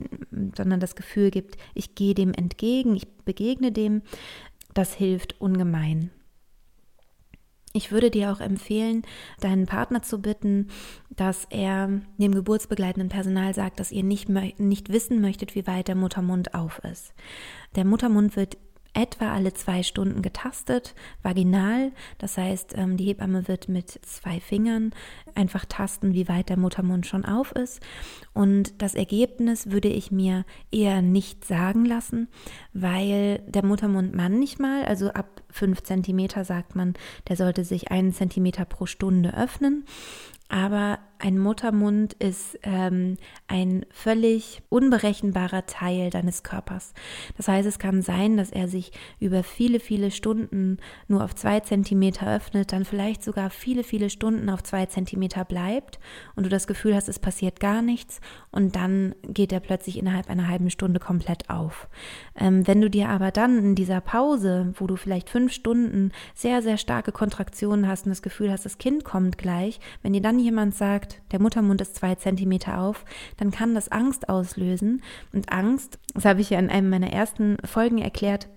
[0.56, 4.02] sondern das Gefühl gibt, ich gehe dem entgegen, ich begegne dem,
[4.74, 6.10] das hilft ungemein.
[7.72, 9.02] Ich würde dir auch empfehlen,
[9.38, 10.68] deinen Partner zu bitten,
[11.10, 15.94] dass er dem geburtsbegleitenden Personal sagt, dass ihr nicht, nicht wissen möchtet, wie weit der
[15.94, 17.14] Muttermund auf ist.
[17.76, 18.58] Der Muttermund wird
[18.94, 21.92] etwa alle zwei Stunden getastet, vaginal.
[22.18, 24.92] Das heißt, ähm, die Hebamme wird mit zwei Fingern
[25.34, 27.80] einfach tasten, wie weit der Muttermund schon auf ist.
[28.32, 32.28] Und das Ergebnis würde ich mir eher nicht sagen lassen,
[32.72, 36.94] weil der Muttermund manchmal, also ab fünf Zentimeter sagt man,
[37.28, 39.84] der sollte sich einen Zentimeter pro Stunde öffnen.
[40.50, 46.94] Aber ein Muttermund ist ähm, ein völlig unberechenbarer Teil deines Körpers.
[47.36, 51.60] Das heißt, es kann sein, dass er sich über viele, viele Stunden nur auf zwei
[51.60, 56.00] Zentimeter öffnet, dann vielleicht sogar viele, viele Stunden auf zwei Zentimeter bleibt
[56.36, 60.30] und du das Gefühl hast, es passiert gar nichts und dann geht er plötzlich innerhalb
[60.30, 61.88] einer halben Stunde komplett auf.
[62.34, 66.62] Ähm, wenn du dir aber dann in dieser Pause, wo du vielleicht fünf Stunden sehr,
[66.62, 70.39] sehr starke Kontraktionen hast und das Gefühl hast, das Kind kommt gleich, wenn dir dann
[70.40, 73.04] jemand sagt, der Muttermund ist zwei Zentimeter auf,
[73.36, 75.02] dann kann das Angst auslösen.
[75.32, 78.48] Und Angst, das habe ich ja in einem meiner ersten Folgen erklärt,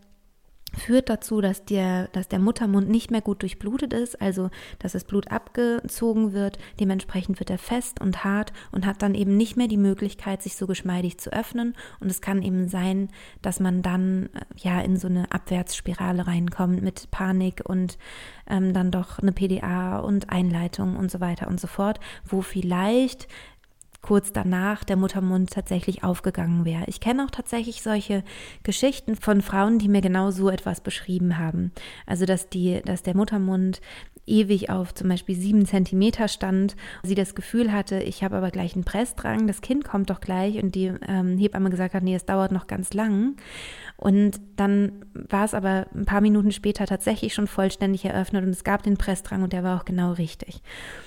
[0.78, 5.04] führt dazu, dass der, dass der Muttermund nicht mehr gut durchblutet ist, also dass das
[5.04, 6.58] Blut abgezogen wird.
[6.80, 10.56] Dementsprechend wird er fest und hart und hat dann eben nicht mehr die Möglichkeit, sich
[10.56, 11.76] so geschmeidig zu öffnen.
[12.00, 13.10] Und es kann eben sein,
[13.42, 17.98] dass man dann äh, ja in so eine Abwärtsspirale reinkommt mit Panik und
[18.48, 23.28] ähm, dann doch eine PDA und Einleitung und so weiter und so fort, wo vielleicht
[24.04, 26.84] kurz danach der Muttermund tatsächlich aufgegangen wäre.
[26.88, 28.24] Ich kenne auch tatsächlich solche
[28.62, 31.72] Geschichten von Frauen, die mir genau so etwas beschrieben haben.
[32.06, 33.82] Also dass die, dass der Muttermund
[34.26, 38.74] ewig auf zum Beispiel sieben Zentimeter stand, sie das Gefühl hatte, ich habe aber gleich
[38.76, 42.26] einen Pressdrang, das Kind kommt doch gleich und die ähm, Hebamme gesagt hat, nee, es
[42.26, 43.36] dauert noch ganz lang.
[43.98, 48.64] Und dann war es aber ein paar Minuten später tatsächlich schon vollständig eröffnet und es
[48.64, 50.62] gab den Pressdrang und der war auch genau richtig.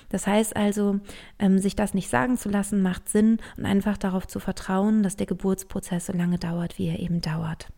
[0.09, 1.01] Das heißt also,
[1.39, 5.17] ähm, sich das nicht sagen zu lassen, macht Sinn und einfach darauf zu vertrauen, dass
[5.17, 7.69] der Geburtsprozess so lange dauert, wie er eben dauert.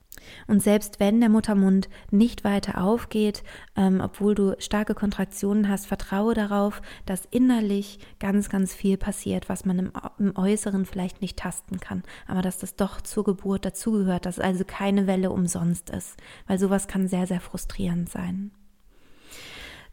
[0.46, 3.42] Und selbst wenn der Muttermund nicht weiter aufgeht,
[3.76, 9.64] ähm, obwohl du starke Kontraktionen hast, vertraue darauf, dass innerlich ganz, ganz viel passiert, was
[9.64, 14.26] man im, im Äußeren vielleicht nicht tasten kann, aber dass das doch zur Geburt dazugehört,
[14.26, 18.50] dass also keine Welle umsonst ist, weil sowas kann sehr, sehr frustrierend sein.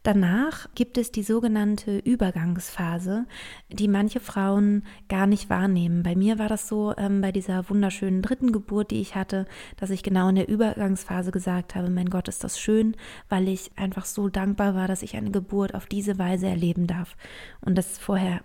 [0.06, 3.26] Danach gibt es die sogenannte Übergangsphase,
[3.68, 6.04] die manche Frauen gar nicht wahrnehmen.
[6.04, 9.90] Bei mir war das so ähm, bei dieser wunderschönen dritten Geburt, die ich hatte, dass
[9.90, 12.96] ich genau in der Übergangsphase gesagt habe, mein Gott, ist das schön,
[13.28, 17.16] weil ich einfach so dankbar war, dass ich eine Geburt auf diese Weise erleben darf.
[17.62, 18.42] Und das vorher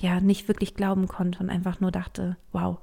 [0.00, 2.78] ja nicht wirklich glauben konnte und einfach nur dachte, wow.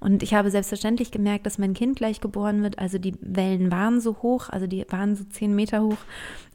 [0.00, 2.80] Und ich habe selbstverständlich gemerkt, dass mein Kind gleich geboren wird.
[2.80, 5.98] Also die Wellen waren so hoch, also die waren so zehn Meter hoch.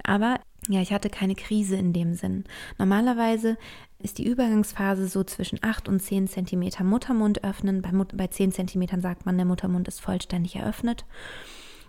[0.04, 0.36] Aber
[0.68, 2.44] ja, ich hatte keine Krise in dem Sinn.
[2.78, 3.58] Normalerweise
[4.00, 7.82] ist die Übergangsphase so zwischen 8 und 10 Zentimeter Muttermund öffnen.
[7.82, 11.06] Bei, bei 10 Zentimetern sagt man, der Muttermund ist vollständig eröffnet.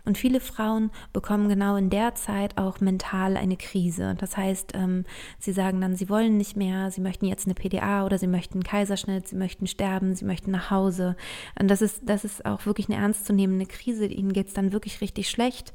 [0.05, 4.17] Und viele Frauen bekommen genau in der Zeit auch mental eine Krise.
[4.19, 5.05] Das heißt, ähm,
[5.38, 8.55] sie sagen dann, sie wollen nicht mehr, sie möchten jetzt eine PDA oder sie möchten
[8.55, 11.17] einen Kaiserschnitt, sie möchten sterben, sie möchten nach Hause.
[11.59, 14.07] Und das ist, das ist auch wirklich eine ernstzunehmende Krise.
[14.07, 15.73] Ihnen geht es dann wirklich richtig schlecht.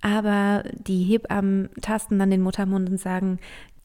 [0.00, 3.40] Aber die Hebammen tasten dann den Muttermund und sagen,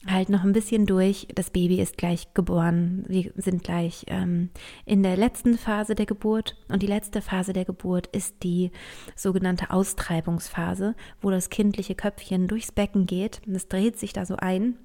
[0.08, 1.28] halt noch ein bisschen durch.
[1.36, 3.04] Das Baby ist gleich geboren.
[3.08, 4.50] Wir sind gleich ähm,
[4.86, 6.56] in der letzten Phase der Geburt.
[6.70, 8.72] Und die letzte Phase der Geburt ist die
[9.16, 13.42] sogenannte Austreibungsphase, wo das kindliche Köpfchen durchs Becken geht.
[13.46, 14.78] Und es dreht sich da so ein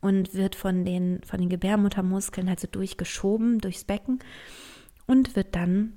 [0.00, 4.20] und wird von den, von den Gebärmuttermuskeln halt so durchgeschoben durchs Becken
[5.06, 5.94] und wird dann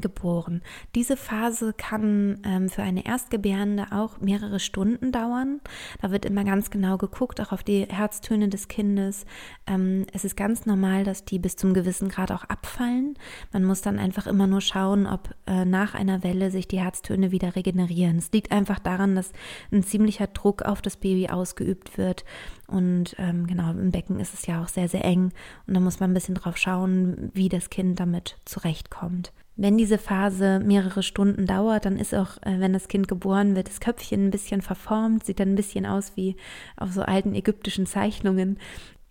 [0.00, 0.62] geboren.
[0.94, 5.60] Diese Phase kann ähm, für eine Erstgebärende auch mehrere Stunden dauern.
[6.00, 9.26] Da wird immer ganz genau geguckt, auch auf die Herztöne des Kindes.
[9.66, 13.14] Ähm, es ist ganz normal, dass die bis zum gewissen Grad auch abfallen.
[13.52, 17.30] Man muss dann einfach immer nur schauen, ob äh, nach einer Welle sich die Herztöne
[17.30, 18.18] wieder regenerieren.
[18.18, 19.32] Es liegt einfach daran, dass
[19.72, 22.24] ein ziemlicher Druck auf das Baby ausgeübt wird.
[22.66, 25.32] Und ähm, genau, im Becken ist es ja auch sehr, sehr eng.
[25.66, 29.32] Und da muss man ein bisschen drauf schauen, wie das Kind damit zurechtkommt.
[29.60, 33.66] Wenn diese Phase mehrere Stunden dauert, dann ist auch, äh, wenn das Kind geboren wird,
[33.66, 36.36] das Köpfchen ein bisschen verformt, sieht dann ein bisschen aus wie
[36.76, 38.58] auf so alten ägyptischen Zeichnungen.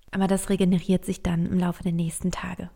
[0.10, 2.70] Aber das regeneriert sich dann im Laufe der nächsten Tage.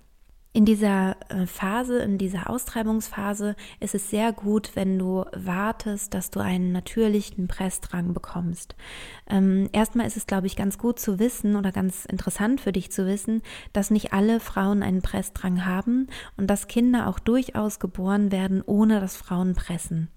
[0.53, 6.29] In dieser äh, Phase, in dieser Austreibungsphase ist es sehr gut, wenn du wartest, dass
[6.29, 8.75] du einen natürlichen Pressdrang bekommst.
[9.29, 12.91] Ähm, erstmal ist es, glaube ich, ganz gut zu wissen oder ganz interessant für dich
[12.91, 18.33] zu wissen, dass nicht alle Frauen einen Pressdrang haben und dass Kinder auch durchaus geboren
[18.33, 20.09] werden, ohne dass Frauen pressen.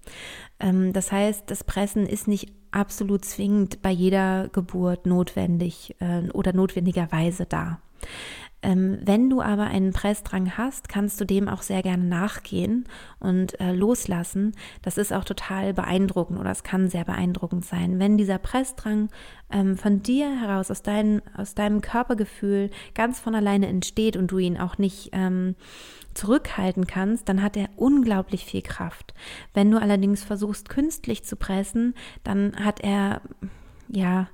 [0.59, 6.51] Ähm, das heißt, das Pressen ist nicht absolut zwingend bei jeder Geburt notwendig äh, oder
[6.51, 7.79] notwendigerweise da.
[8.65, 12.85] Ähm, wenn du aber einen Pressdrang hast, kannst du dem auch sehr gerne nachgehen
[13.19, 14.53] und äh, loslassen.
[14.81, 17.99] Das ist auch total beeindruckend oder es kann sehr beeindruckend sein.
[17.99, 19.09] Wenn dieser Pressdrang
[19.51, 24.39] ähm, von dir heraus, aus, dein, aus deinem Körpergefühl ganz von alleine entsteht und du
[24.39, 25.53] ihn auch nicht ähm,
[26.15, 29.13] zurückhalten kannst, dann hat er unglaublich viel Kraft.
[29.53, 33.21] Wenn du allerdings versuchst, künstlich zu pressen, dann hat er
[33.89, 34.27] ja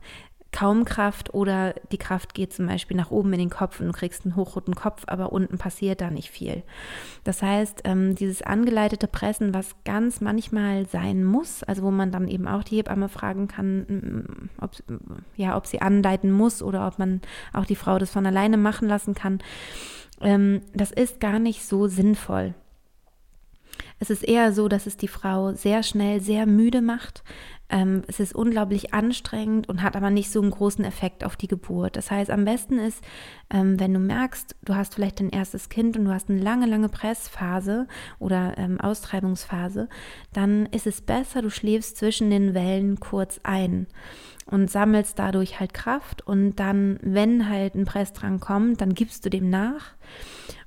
[0.52, 3.94] kaum Kraft oder die Kraft geht zum Beispiel nach oben in den Kopf und du
[3.94, 6.64] kriegst einen hochroten Kopf, aber unten passiert da nicht viel.
[7.24, 12.28] Das heißt, ähm, dieses angeleitete Pressen, was ganz manchmal sein muss, also wo man dann
[12.28, 14.72] eben auch die Hebamme fragen kann, ob,
[15.36, 17.22] ja, ob sie anleiten muss oder ob man
[17.54, 19.40] auch die Frau das von alleine machen lassen kann,
[20.20, 22.54] ähm, das ist gar nicht so sinnvoll.
[24.00, 27.24] Es ist eher so, dass es die Frau sehr schnell sehr müde macht.
[27.70, 31.48] Ähm, es ist unglaublich anstrengend und hat aber nicht so einen großen Effekt auf die
[31.48, 31.96] Geburt.
[31.96, 33.02] Das heißt, am besten ist,
[33.50, 36.66] ähm, wenn du merkst, du hast vielleicht dein erstes Kind und du hast eine lange,
[36.66, 37.88] lange Pressphase
[38.20, 39.88] oder ähm, Austreibungsphase,
[40.34, 43.88] dann ist es besser, du schläfst zwischen den Wellen kurz ein
[44.48, 49.30] und sammelst dadurch halt Kraft und dann, wenn halt ein Pressdrang kommt, dann gibst du
[49.30, 49.94] dem nach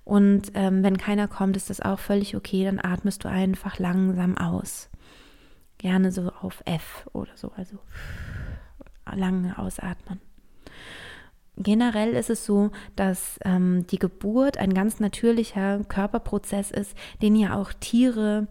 [0.04, 2.64] und ähm, wenn keiner kommt, ist das auch völlig okay.
[2.64, 4.90] Dann atmest du einfach langsam aus.
[5.78, 7.78] Gerne so auf F oder so, also
[9.12, 10.20] lange ausatmen.
[11.56, 17.56] Generell ist es so, dass ähm, die Geburt ein ganz natürlicher Körperprozess ist, den ja
[17.56, 18.48] auch Tiere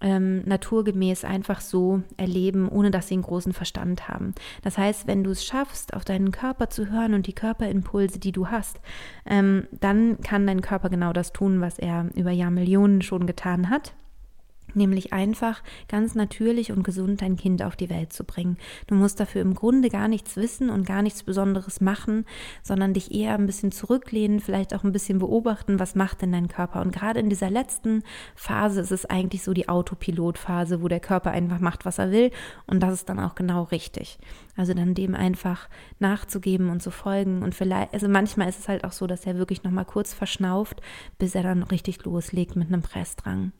[0.00, 4.34] ähm, naturgemäß einfach so erleben, ohne dass sie einen großen Verstand haben.
[4.62, 8.32] Das heißt, wenn du es schaffst, auf deinen Körper zu hören und die Körperimpulse, die
[8.32, 8.80] du hast,
[9.26, 13.94] ähm, dann kann dein Körper genau das tun, was er über Jahrmillionen schon getan hat
[14.74, 18.58] nämlich einfach ganz natürlich und gesund dein Kind auf die Welt zu bringen.
[18.86, 22.24] Du musst dafür im Grunde gar nichts wissen und gar nichts Besonderes machen,
[22.62, 26.48] sondern dich eher ein bisschen zurücklehnen, vielleicht auch ein bisschen beobachten, was macht denn dein
[26.48, 26.80] Körper.
[26.80, 28.02] Und gerade in dieser letzten
[28.34, 32.30] Phase ist es eigentlich so die Autopilotphase, wo der Körper einfach macht, was er will
[32.66, 34.18] und das ist dann auch genau richtig.
[34.56, 38.84] Also dann dem einfach nachzugeben und zu folgen und vielleicht, also manchmal ist es halt
[38.84, 40.80] auch so, dass er wirklich nochmal kurz verschnauft,
[41.18, 43.52] bis er dann richtig loslegt mit einem Pressdrang.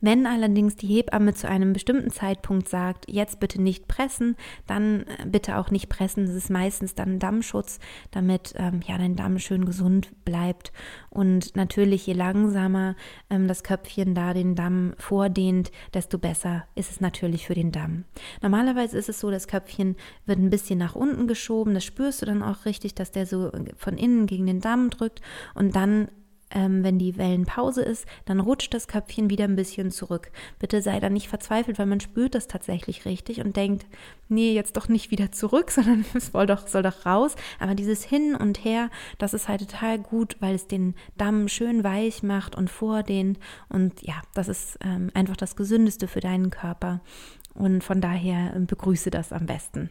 [0.00, 4.36] Wenn allerdings die Hebamme zu einem bestimmten Zeitpunkt sagt, jetzt bitte nicht pressen,
[4.66, 6.26] dann äh, bitte auch nicht pressen.
[6.26, 7.78] Das ist meistens dann Dammschutz,
[8.10, 10.72] damit ähm, ja dein Damm schön gesund bleibt.
[11.10, 12.96] Und natürlich, je langsamer
[13.28, 18.04] ähm, das Köpfchen da den Damm vordehnt, desto besser ist es natürlich für den Damm.
[18.42, 21.74] Normalerweise ist es so, das Köpfchen wird ein bisschen nach unten geschoben.
[21.74, 25.20] Das spürst du dann auch richtig, dass der so von innen gegen den Damm drückt.
[25.54, 26.08] Und dann
[26.50, 30.30] ähm, wenn die Wellenpause ist, dann rutscht das Köpfchen wieder ein bisschen zurück.
[30.58, 33.86] Bitte sei da nicht verzweifelt, weil man spürt das tatsächlich richtig und denkt,
[34.28, 37.36] nee, jetzt doch nicht wieder zurück, sondern es soll doch, soll doch raus.
[37.58, 41.84] Aber dieses Hin und Her, das ist halt total gut, weil es den Damm schön
[41.84, 43.38] weich macht und vordehnt.
[43.68, 47.00] Und ja, das ist ähm, einfach das Gesündeste für deinen Körper.
[47.54, 49.90] Und von daher äh, begrüße das am besten.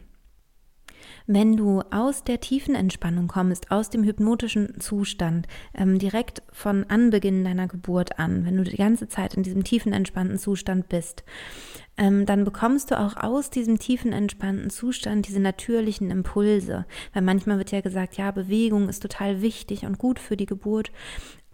[1.26, 7.44] Wenn du aus der tiefen Entspannung kommst, aus dem hypnotischen Zustand, ähm, direkt von Anbeginn
[7.44, 11.24] deiner Geburt an, wenn du die ganze Zeit in diesem tiefen entspannten Zustand bist,
[11.96, 16.86] ähm, dann bekommst du auch aus diesem tiefen entspannten Zustand diese natürlichen Impulse.
[17.12, 20.90] Weil manchmal wird ja gesagt, ja, Bewegung ist total wichtig und gut für die Geburt.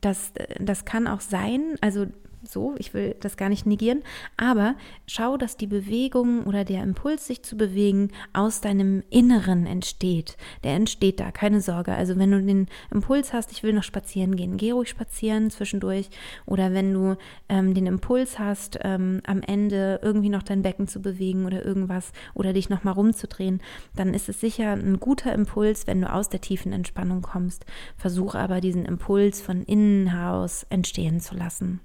[0.01, 1.75] Das, äh, das kann auch sein.
[1.81, 2.07] Also
[2.49, 4.03] so, ich will das gar nicht negieren,
[4.37, 4.75] aber
[5.07, 10.37] schau, dass die Bewegung oder der Impuls, sich zu bewegen, aus deinem Inneren entsteht.
[10.65, 11.93] Der entsteht da, keine Sorge.
[11.93, 16.09] Also wenn du den Impuls hast, ich will noch spazieren gehen, geh ruhig spazieren zwischendurch.
[16.47, 17.17] Oder wenn du
[17.49, 22.13] ähm, den Impuls hast, ähm, am Ende irgendwie noch dein Becken zu bewegen oder irgendwas
[22.35, 23.61] oder dich nochmal rumzudrehen,
[23.95, 27.65] dann ist es sicher ein guter Impuls, wenn du aus der tiefen Entspannung kommst.
[27.97, 31.81] Versuche aber diesen Impuls von innen heraus entstehen zu lassen.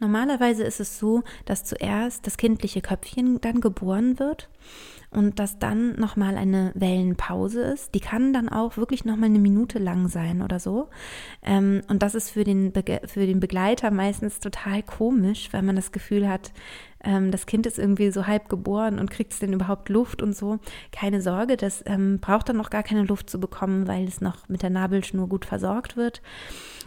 [0.00, 4.48] Normalerweise ist es so, dass zuerst das kindliche Köpfchen dann geboren wird
[5.10, 7.94] und dass dann nochmal eine Wellenpause ist.
[7.94, 10.88] Die kann dann auch wirklich nochmal eine Minute lang sein oder so.
[11.42, 15.76] Ähm, und das ist für den, Be für den Begleiter meistens total komisch, weil man
[15.76, 16.52] das Gefühl hat,
[17.04, 20.36] ähm, das Kind ist irgendwie so halb geboren und kriegt es denn überhaupt Luft und
[20.36, 20.58] so.
[20.92, 24.48] Keine Sorge, das ähm, braucht dann noch gar keine Luft zu bekommen, weil es noch
[24.48, 26.22] mit der Nabelschnur gut versorgt wird.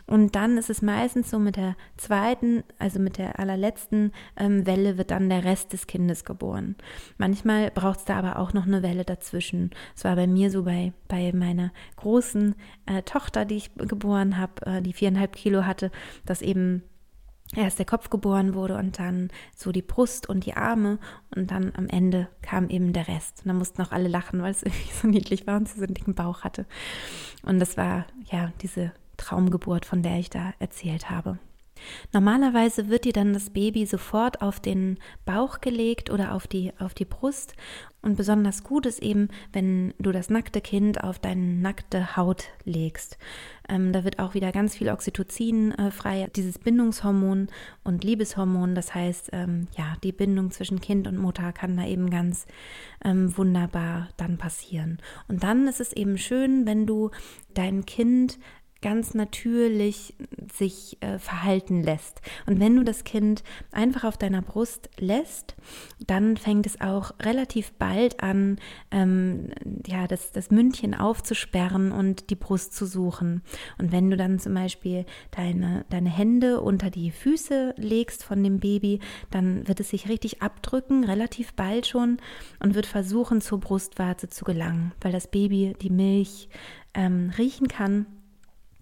[0.07, 4.97] Und dann ist es meistens so mit der zweiten, also mit der allerletzten ähm, Welle
[4.97, 6.75] wird dann der Rest des Kindes geboren.
[7.17, 9.71] Manchmal braucht es da aber auch noch eine Welle dazwischen.
[9.95, 12.55] Es war bei mir so bei, bei meiner großen
[12.87, 15.91] äh, Tochter, die ich geboren habe, äh, die viereinhalb Kilo hatte,
[16.25, 16.83] dass eben
[17.55, 20.99] erst der Kopf geboren wurde und dann so die Brust und die Arme
[21.35, 23.39] und dann am Ende kam eben der Rest.
[23.39, 25.85] Und dann mussten auch alle lachen, weil es irgendwie so niedlich war und sie so
[25.85, 26.65] einen dicken Bauch hatte.
[27.43, 31.37] Und das war ja diese Traumgeburt, von der ich da erzählt habe.
[32.13, 36.93] Normalerweise wird dir dann das Baby sofort auf den Bauch gelegt oder auf die, auf
[36.93, 37.55] die Brust.
[38.03, 43.19] Und besonders gut ist eben, wenn du das nackte Kind auf deine nackte Haut legst.
[43.69, 47.47] Ähm, da wird auch wieder ganz viel Oxytocin äh, frei, dieses Bindungshormon
[47.83, 48.73] und Liebeshormon.
[48.73, 52.47] Das heißt, ähm, ja, die Bindung zwischen Kind und Mutter kann da eben ganz
[53.05, 54.97] ähm, wunderbar dann passieren.
[55.27, 57.11] Und dann ist es eben schön, wenn du
[57.53, 58.39] dein Kind
[58.81, 60.15] ganz natürlich
[60.53, 62.21] sich äh, verhalten lässt.
[62.47, 65.55] Und wenn du das Kind einfach auf deiner Brust lässt,
[66.05, 68.57] dann fängt es auch relativ bald an,
[68.89, 69.49] ähm,
[69.85, 73.43] ja, das, das Mündchen aufzusperren und die Brust zu suchen.
[73.77, 78.59] Und wenn du dann zum Beispiel deine, deine Hände unter die Füße legst von dem
[78.59, 82.17] Baby, dann wird es sich richtig abdrücken, relativ bald schon,
[82.59, 86.49] und wird versuchen, zur Brustwarze zu gelangen, weil das Baby die Milch
[86.93, 88.05] ähm, riechen kann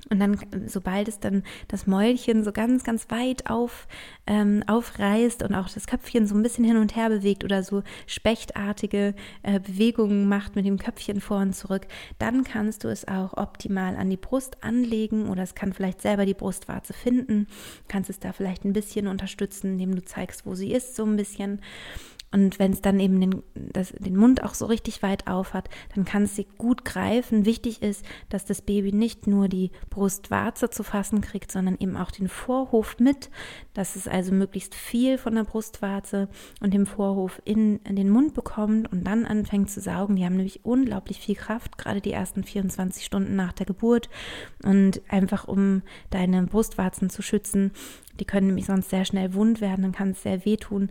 [0.09, 3.88] und dann, sobald es dann das Mäulchen so ganz, ganz weit auf,
[4.27, 7.83] ähm, aufreißt und auch das Köpfchen so ein bisschen hin und her bewegt oder so
[8.07, 13.33] spechtartige äh, Bewegungen macht mit dem Köpfchen vor und zurück, dann kannst du es auch
[13.38, 17.47] optimal an die Brust anlegen oder es kann vielleicht selber die Brustwarze finden.
[17.88, 21.15] Kannst es da vielleicht ein bisschen unterstützen, indem du zeigst, wo sie ist, so ein
[21.15, 21.61] bisschen.
[22.32, 25.69] Und wenn es dann eben den, das, den Mund auch so richtig weit auf hat,
[25.95, 27.45] dann kann es sie gut greifen.
[27.45, 32.11] Wichtig ist, dass das Baby nicht nur die Brustwarze zu fassen kriegt, sondern eben auch
[32.11, 33.32] den Vorhof mit,
[33.73, 36.30] dass es also möglichst viel von der Brustwarze
[36.61, 40.15] und dem Vorhof in, in den Mund bekommt und dann anfängt zu saugen.
[40.15, 44.09] Die haben nämlich unglaublich viel Kraft, gerade die ersten 24 Stunden nach der Geburt.
[44.63, 47.71] Und einfach um deine Brustwarzen zu schützen,
[48.19, 50.89] die können nämlich sonst sehr schnell wund werden, dann kann es sehr wehtun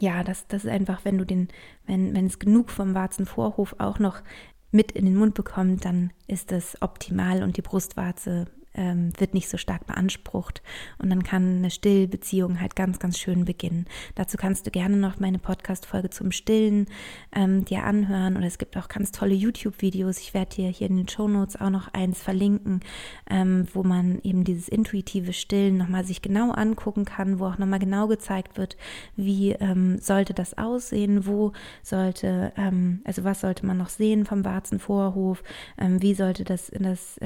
[0.00, 1.48] ja, das, das ist einfach, wenn du den,
[1.86, 4.22] wenn, wenn es genug vom Warzenvorhof auch noch
[4.70, 8.46] mit in den Mund bekommt, dann ist das optimal und die Brustwarze
[8.78, 10.62] ähm, wird nicht so stark beansprucht
[10.98, 13.86] und dann kann eine Stillbeziehung halt ganz, ganz schön beginnen.
[14.14, 16.86] Dazu kannst du gerne noch meine Podcast-Folge zum Stillen
[17.34, 20.18] ähm, dir anhören oder es gibt auch ganz tolle YouTube-Videos.
[20.20, 22.80] Ich werde dir hier in den Show Notes auch noch eins verlinken,
[23.28, 27.80] ähm, wo man eben dieses intuitive Stillen nochmal sich genau angucken kann, wo auch nochmal
[27.80, 28.76] genau gezeigt wird,
[29.16, 31.52] wie ähm, sollte das aussehen, wo
[31.82, 35.42] sollte, ähm, also was sollte man noch sehen vom Warzenvorhof,
[35.78, 37.18] ähm, wie sollte das, das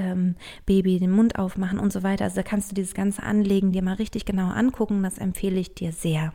[0.64, 2.24] Baby den Mund aufmachen und so weiter.
[2.24, 5.02] Also da kannst du dieses ganze Anlegen dir mal richtig genau angucken.
[5.02, 6.32] Das empfehle ich dir sehr.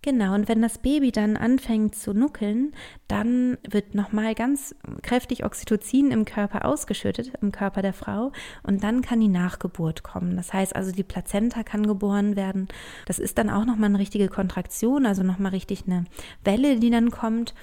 [0.00, 2.72] Genau, und wenn das Baby dann anfängt zu nuckeln,
[3.08, 8.30] dann wird nochmal ganz kräftig Oxytocin im Körper ausgeschüttet, im Körper der Frau,
[8.62, 10.36] und dann kann die Nachgeburt kommen.
[10.36, 12.68] Das heißt also, die Plazenta kann geboren werden.
[13.06, 16.04] Das ist dann auch nochmal eine richtige Kontraktion, also nochmal richtig eine
[16.44, 17.54] Welle, die dann kommt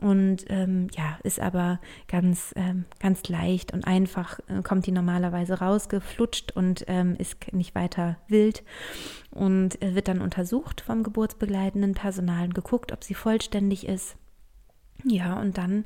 [0.00, 1.78] und ähm, ja, ist aber
[2.08, 7.74] ganz, ähm, ganz leicht und einfach, äh, kommt die normalerweise rausgeflutscht und ähm, ist nicht
[7.74, 8.62] weiter wild
[9.30, 14.16] und äh, wird dann untersucht vom geburtsbegleitenden Personal und geguckt, ob sie vollständig ist.
[15.04, 15.84] Ja, und dann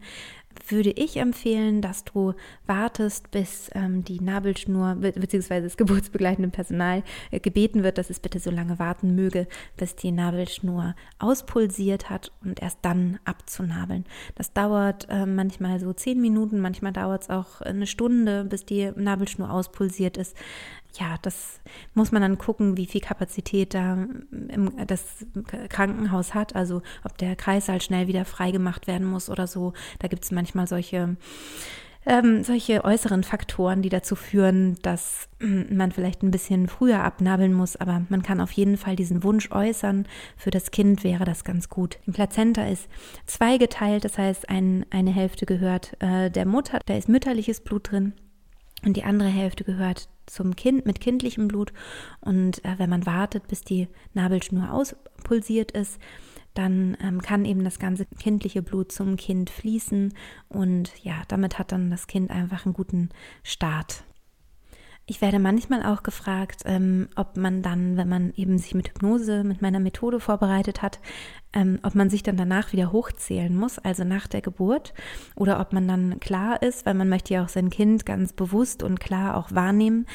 [0.68, 2.34] würde ich empfehlen, dass du
[2.66, 5.60] wartest, bis ähm, die Nabelschnur bzw.
[5.60, 9.46] das geburtsbegleitende Personal äh, gebeten wird, dass es bitte so lange warten möge,
[9.76, 14.04] bis die Nabelschnur auspulsiert hat und erst dann abzunabeln.
[14.34, 18.90] Das dauert äh, manchmal so zehn Minuten, manchmal dauert es auch eine Stunde, bis die
[18.94, 20.36] Nabelschnur auspulsiert ist
[20.98, 21.60] ja, das
[21.94, 25.26] muss man dann gucken, wie viel Kapazität da im, das
[25.68, 26.54] Krankenhaus hat.
[26.54, 29.72] Also ob der Kreißsaal schnell wieder freigemacht werden muss oder so.
[29.98, 31.16] Da gibt es manchmal solche,
[32.06, 37.74] ähm, solche äußeren Faktoren, die dazu führen, dass man vielleicht ein bisschen früher abnabeln muss.
[37.76, 40.06] Aber man kann auf jeden Fall diesen Wunsch äußern.
[40.36, 41.98] Für das Kind wäre das ganz gut.
[42.06, 42.88] Die Plazenta ist
[43.26, 48.12] zweigeteilt, das heißt, ein, eine Hälfte gehört äh, der Mutter, da ist mütterliches Blut drin.
[48.84, 51.72] Und die andere Hälfte gehört zum Kind mit kindlichem Blut.
[52.20, 55.98] Und äh, wenn man wartet, bis die Nabelschnur auspulsiert ist,
[56.54, 60.14] dann ähm, kann eben das ganze kindliche Blut zum Kind fließen
[60.48, 63.10] und ja, damit hat dann das Kind einfach einen guten
[63.42, 64.04] Start.
[65.06, 69.44] Ich werde manchmal auch gefragt, ähm, ob man dann, wenn man eben sich mit Hypnose,
[69.44, 70.98] mit meiner Methode vorbereitet hat,
[71.52, 74.94] ähm, ob man sich dann danach wieder hochzählen muss, also nach der Geburt,
[75.36, 78.82] oder ob man dann klar ist, weil man möchte ja auch sein Kind ganz bewusst
[78.82, 80.06] und klar auch wahrnehmen.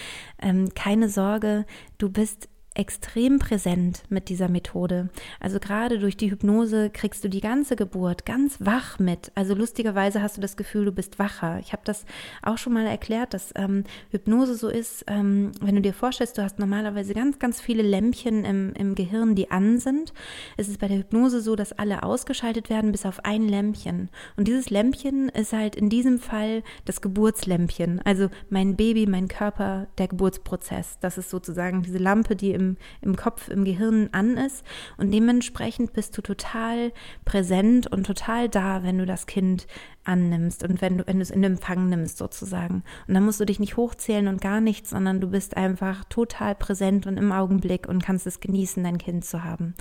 [0.41, 1.67] Ähm, keine Sorge,
[1.99, 2.49] du bist
[2.79, 5.09] extrem präsent mit dieser Methode.
[5.41, 9.33] Also gerade durch die Hypnose kriegst du die ganze Geburt ganz wach mit.
[9.35, 11.59] Also lustigerweise hast du das Gefühl, du bist wacher.
[11.59, 12.05] Ich habe das
[12.41, 16.41] auch schon mal erklärt, dass ähm, Hypnose so ist, ähm, wenn du dir vorstellst, du
[16.41, 20.13] hast normalerweise ganz, ganz viele Lämpchen im, im Gehirn, die an sind.
[20.55, 24.07] Es ist bei der Hypnose so, dass alle ausgeschaltet werden, bis auf ein Lämpchen.
[24.37, 28.01] Und dieses Lämpchen ist halt in diesem Fall das Geburtslämpchen.
[28.05, 30.97] Also mein Baby, mein Körper, der Geburtsprozess.
[31.01, 32.68] Das ist sozusagen diese Lampe, die im,
[33.01, 34.65] im Kopf, im Gehirn an ist.
[34.97, 36.91] Und dementsprechend bist du total
[37.25, 39.67] präsent und total da, wenn du das Kind
[40.03, 42.83] annimmst und wenn du, wenn du es in Empfang nimmst sozusagen.
[43.07, 46.55] Und dann musst du dich nicht hochzählen und gar nichts, sondern du bist einfach total
[46.55, 49.75] präsent und im Augenblick und kannst es genießen, dein Kind zu haben.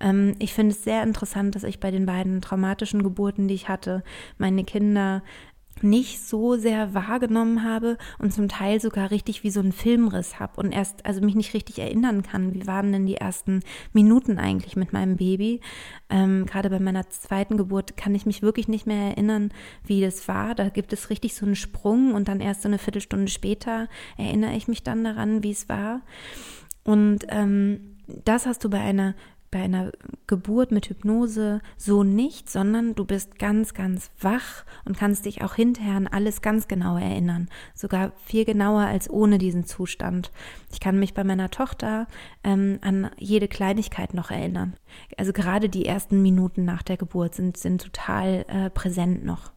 [0.00, 3.68] Ähm, ich finde es sehr interessant, dass ich bei den beiden traumatischen Geburten, die ich
[3.68, 4.02] hatte,
[4.38, 5.22] meine Kinder
[5.82, 10.60] nicht so sehr wahrgenommen habe und zum Teil sogar richtig wie so ein Filmriss habe
[10.60, 13.60] und erst, also mich nicht richtig erinnern kann, wie waren denn die ersten
[13.92, 15.60] Minuten eigentlich mit meinem Baby.
[16.08, 19.52] Ähm, Gerade bei meiner zweiten Geburt kann ich mich wirklich nicht mehr erinnern,
[19.84, 20.54] wie das war.
[20.54, 24.56] Da gibt es richtig so einen Sprung und dann erst so eine Viertelstunde später erinnere
[24.56, 26.00] ich mich dann daran, wie es war.
[26.84, 29.14] Und ähm, das hast du bei einer
[29.56, 29.90] bei einer
[30.26, 35.54] Geburt mit Hypnose so nicht, sondern du bist ganz, ganz wach und kannst dich auch
[35.54, 37.48] hinterher an alles ganz genau erinnern.
[37.74, 40.30] Sogar viel genauer als ohne diesen Zustand.
[40.70, 42.06] Ich kann mich bei meiner Tochter
[42.44, 44.74] ähm, an jede Kleinigkeit noch erinnern.
[45.16, 49.52] Also gerade die ersten Minuten nach der Geburt sind, sind total äh, präsent noch.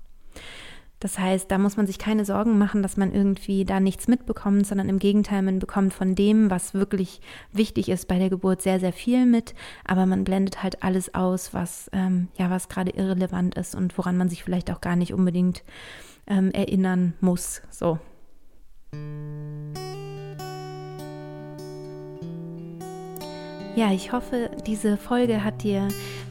[1.00, 4.68] Das heißt, da muss man sich keine Sorgen machen, dass man irgendwie da nichts mitbekommt,
[4.68, 7.22] sondern im Gegenteil, man bekommt von dem, was wirklich
[7.54, 9.54] wichtig ist bei der Geburt, sehr, sehr viel mit.
[9.86, 14.18] Aber man blendet halt alles aus, was ähm, ja, was gerade irrelevant ist und woran
[14.18, 15.64] man sich vielleicht auch gar nicht unbedingt
[16.28, 17.62] ähm, erinnern muss.
[17.70, 18.00] So.
[23.80, 25.88] Ja, ich hoffe, diese Folge hat dir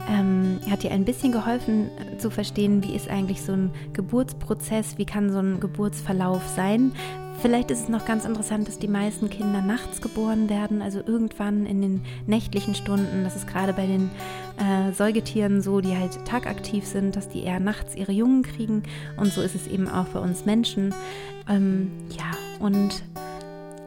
[0.07, 1.89] ähm, hat dir ein bisschen geholfen
[2.19, 6.91] zu verstehen, wie ist eigentlich so ein Geburtsprozess, wie kann so ein Geburtsverlauf sein.
[7.41, 11.65] Vielleicht ist es noch ganz interessant, dass die meisten Kinder nachts geboren werden, also irgendwann
[11.65, 13.23] in den nächtlichen Stunden.
[13.23, 14.11] Das ist gerade bei den
[14.59, 18.83] äh, Säugetieren so, die halt tagaktiv sind, dass die eher nachts ihre Jungen kriegen.
[19.17, 20.93] Und so ist es eben auch bei uns Menschen.
[21.49, 22.29] Ähm, ja,
[22.63, 23.01] und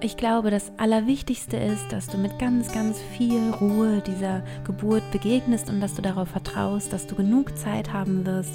[0.05, 5.71] ich glaube, das Allerwichtigste ist, dass du mit ganz, ganz viel Ruhe dieser Geburt begegnest
[5.71, 8.51] und dass du darauf vertraust, dass du genug Zeit haben wirst,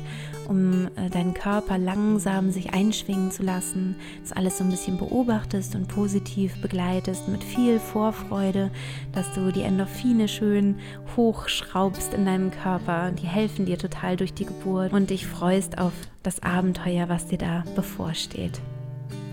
[0.50, 5.76] um äh, deinen Körper langsam sich einschwingen zu lassen, dass alles so ein bisschen beobachtest
[5.76, 8.70] und positiv begleitest mit viel Vorfreude,
[9.14, 10.76] dass du die Endorphine schön
[11.16, 13.12] hochschraubst in deinem Körper.
[13.12, 15.94] Die helfen dir total durch die Geburt und dich freust auf
[16.24, 18.60] das Abenteuer, was dir da bevorsteht.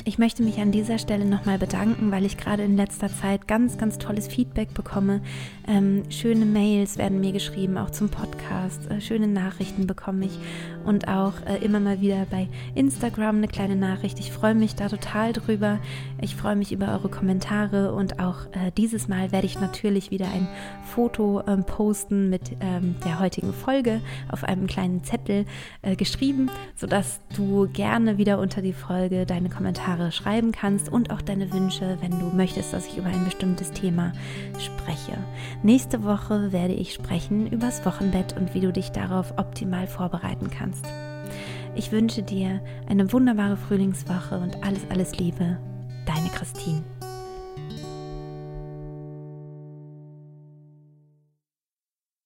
[0.06, 3.78] Ich möchte mich an dieser Stelle nochmal bedanken, weil ich gerade in letzter Zeit ganz,
[3.78, 5.22] ganz tolles Feedback bekomme.
[5.66, 8.90] Ähm, schöne Mails werden mir geschrieben, auch zum Podcast.
[8.90, 10.38] Äh, schöne Nachrichten bekomme ich
[10.84, 14.20] und auch äh, immer mal wieder bei Instagram eine kleine Nachricht.
[14.20, 15.78] Ich freue mich da total drüber.
[16.20, 20.26] Ich freue mich über eure Kommentare und auch äh, dieses Mal werde ich natürlich wieder
[20.26, 20.46] ein
[20.84, 25.46] Foto ähm, posten mit ähm, der heutigen Folge auf einem kleinen Zettel
[25.80, 31.10] äh, geschrieben, sodass du gerne wieder unter die Folge deine Kommentare Kommentare schreiben kannst und
[31.10, 34.12] auch deine Wünsche, wenn du möchtest, dass ich über ein bestimmtes Thema
[34.58, 35.16] spreche.
[35.62, 40.50] Nächste Woche werde ich sprechen über das Wochenbett und wie du dich darauf optimal vorbereiten
[40.50, 40.84] kannst.
[41.76, 45.58] Ich wünsche dir eine wunderbare Frühlingswoche und alles, alles Liebe.
[46.06, 46.82] Deine Christine.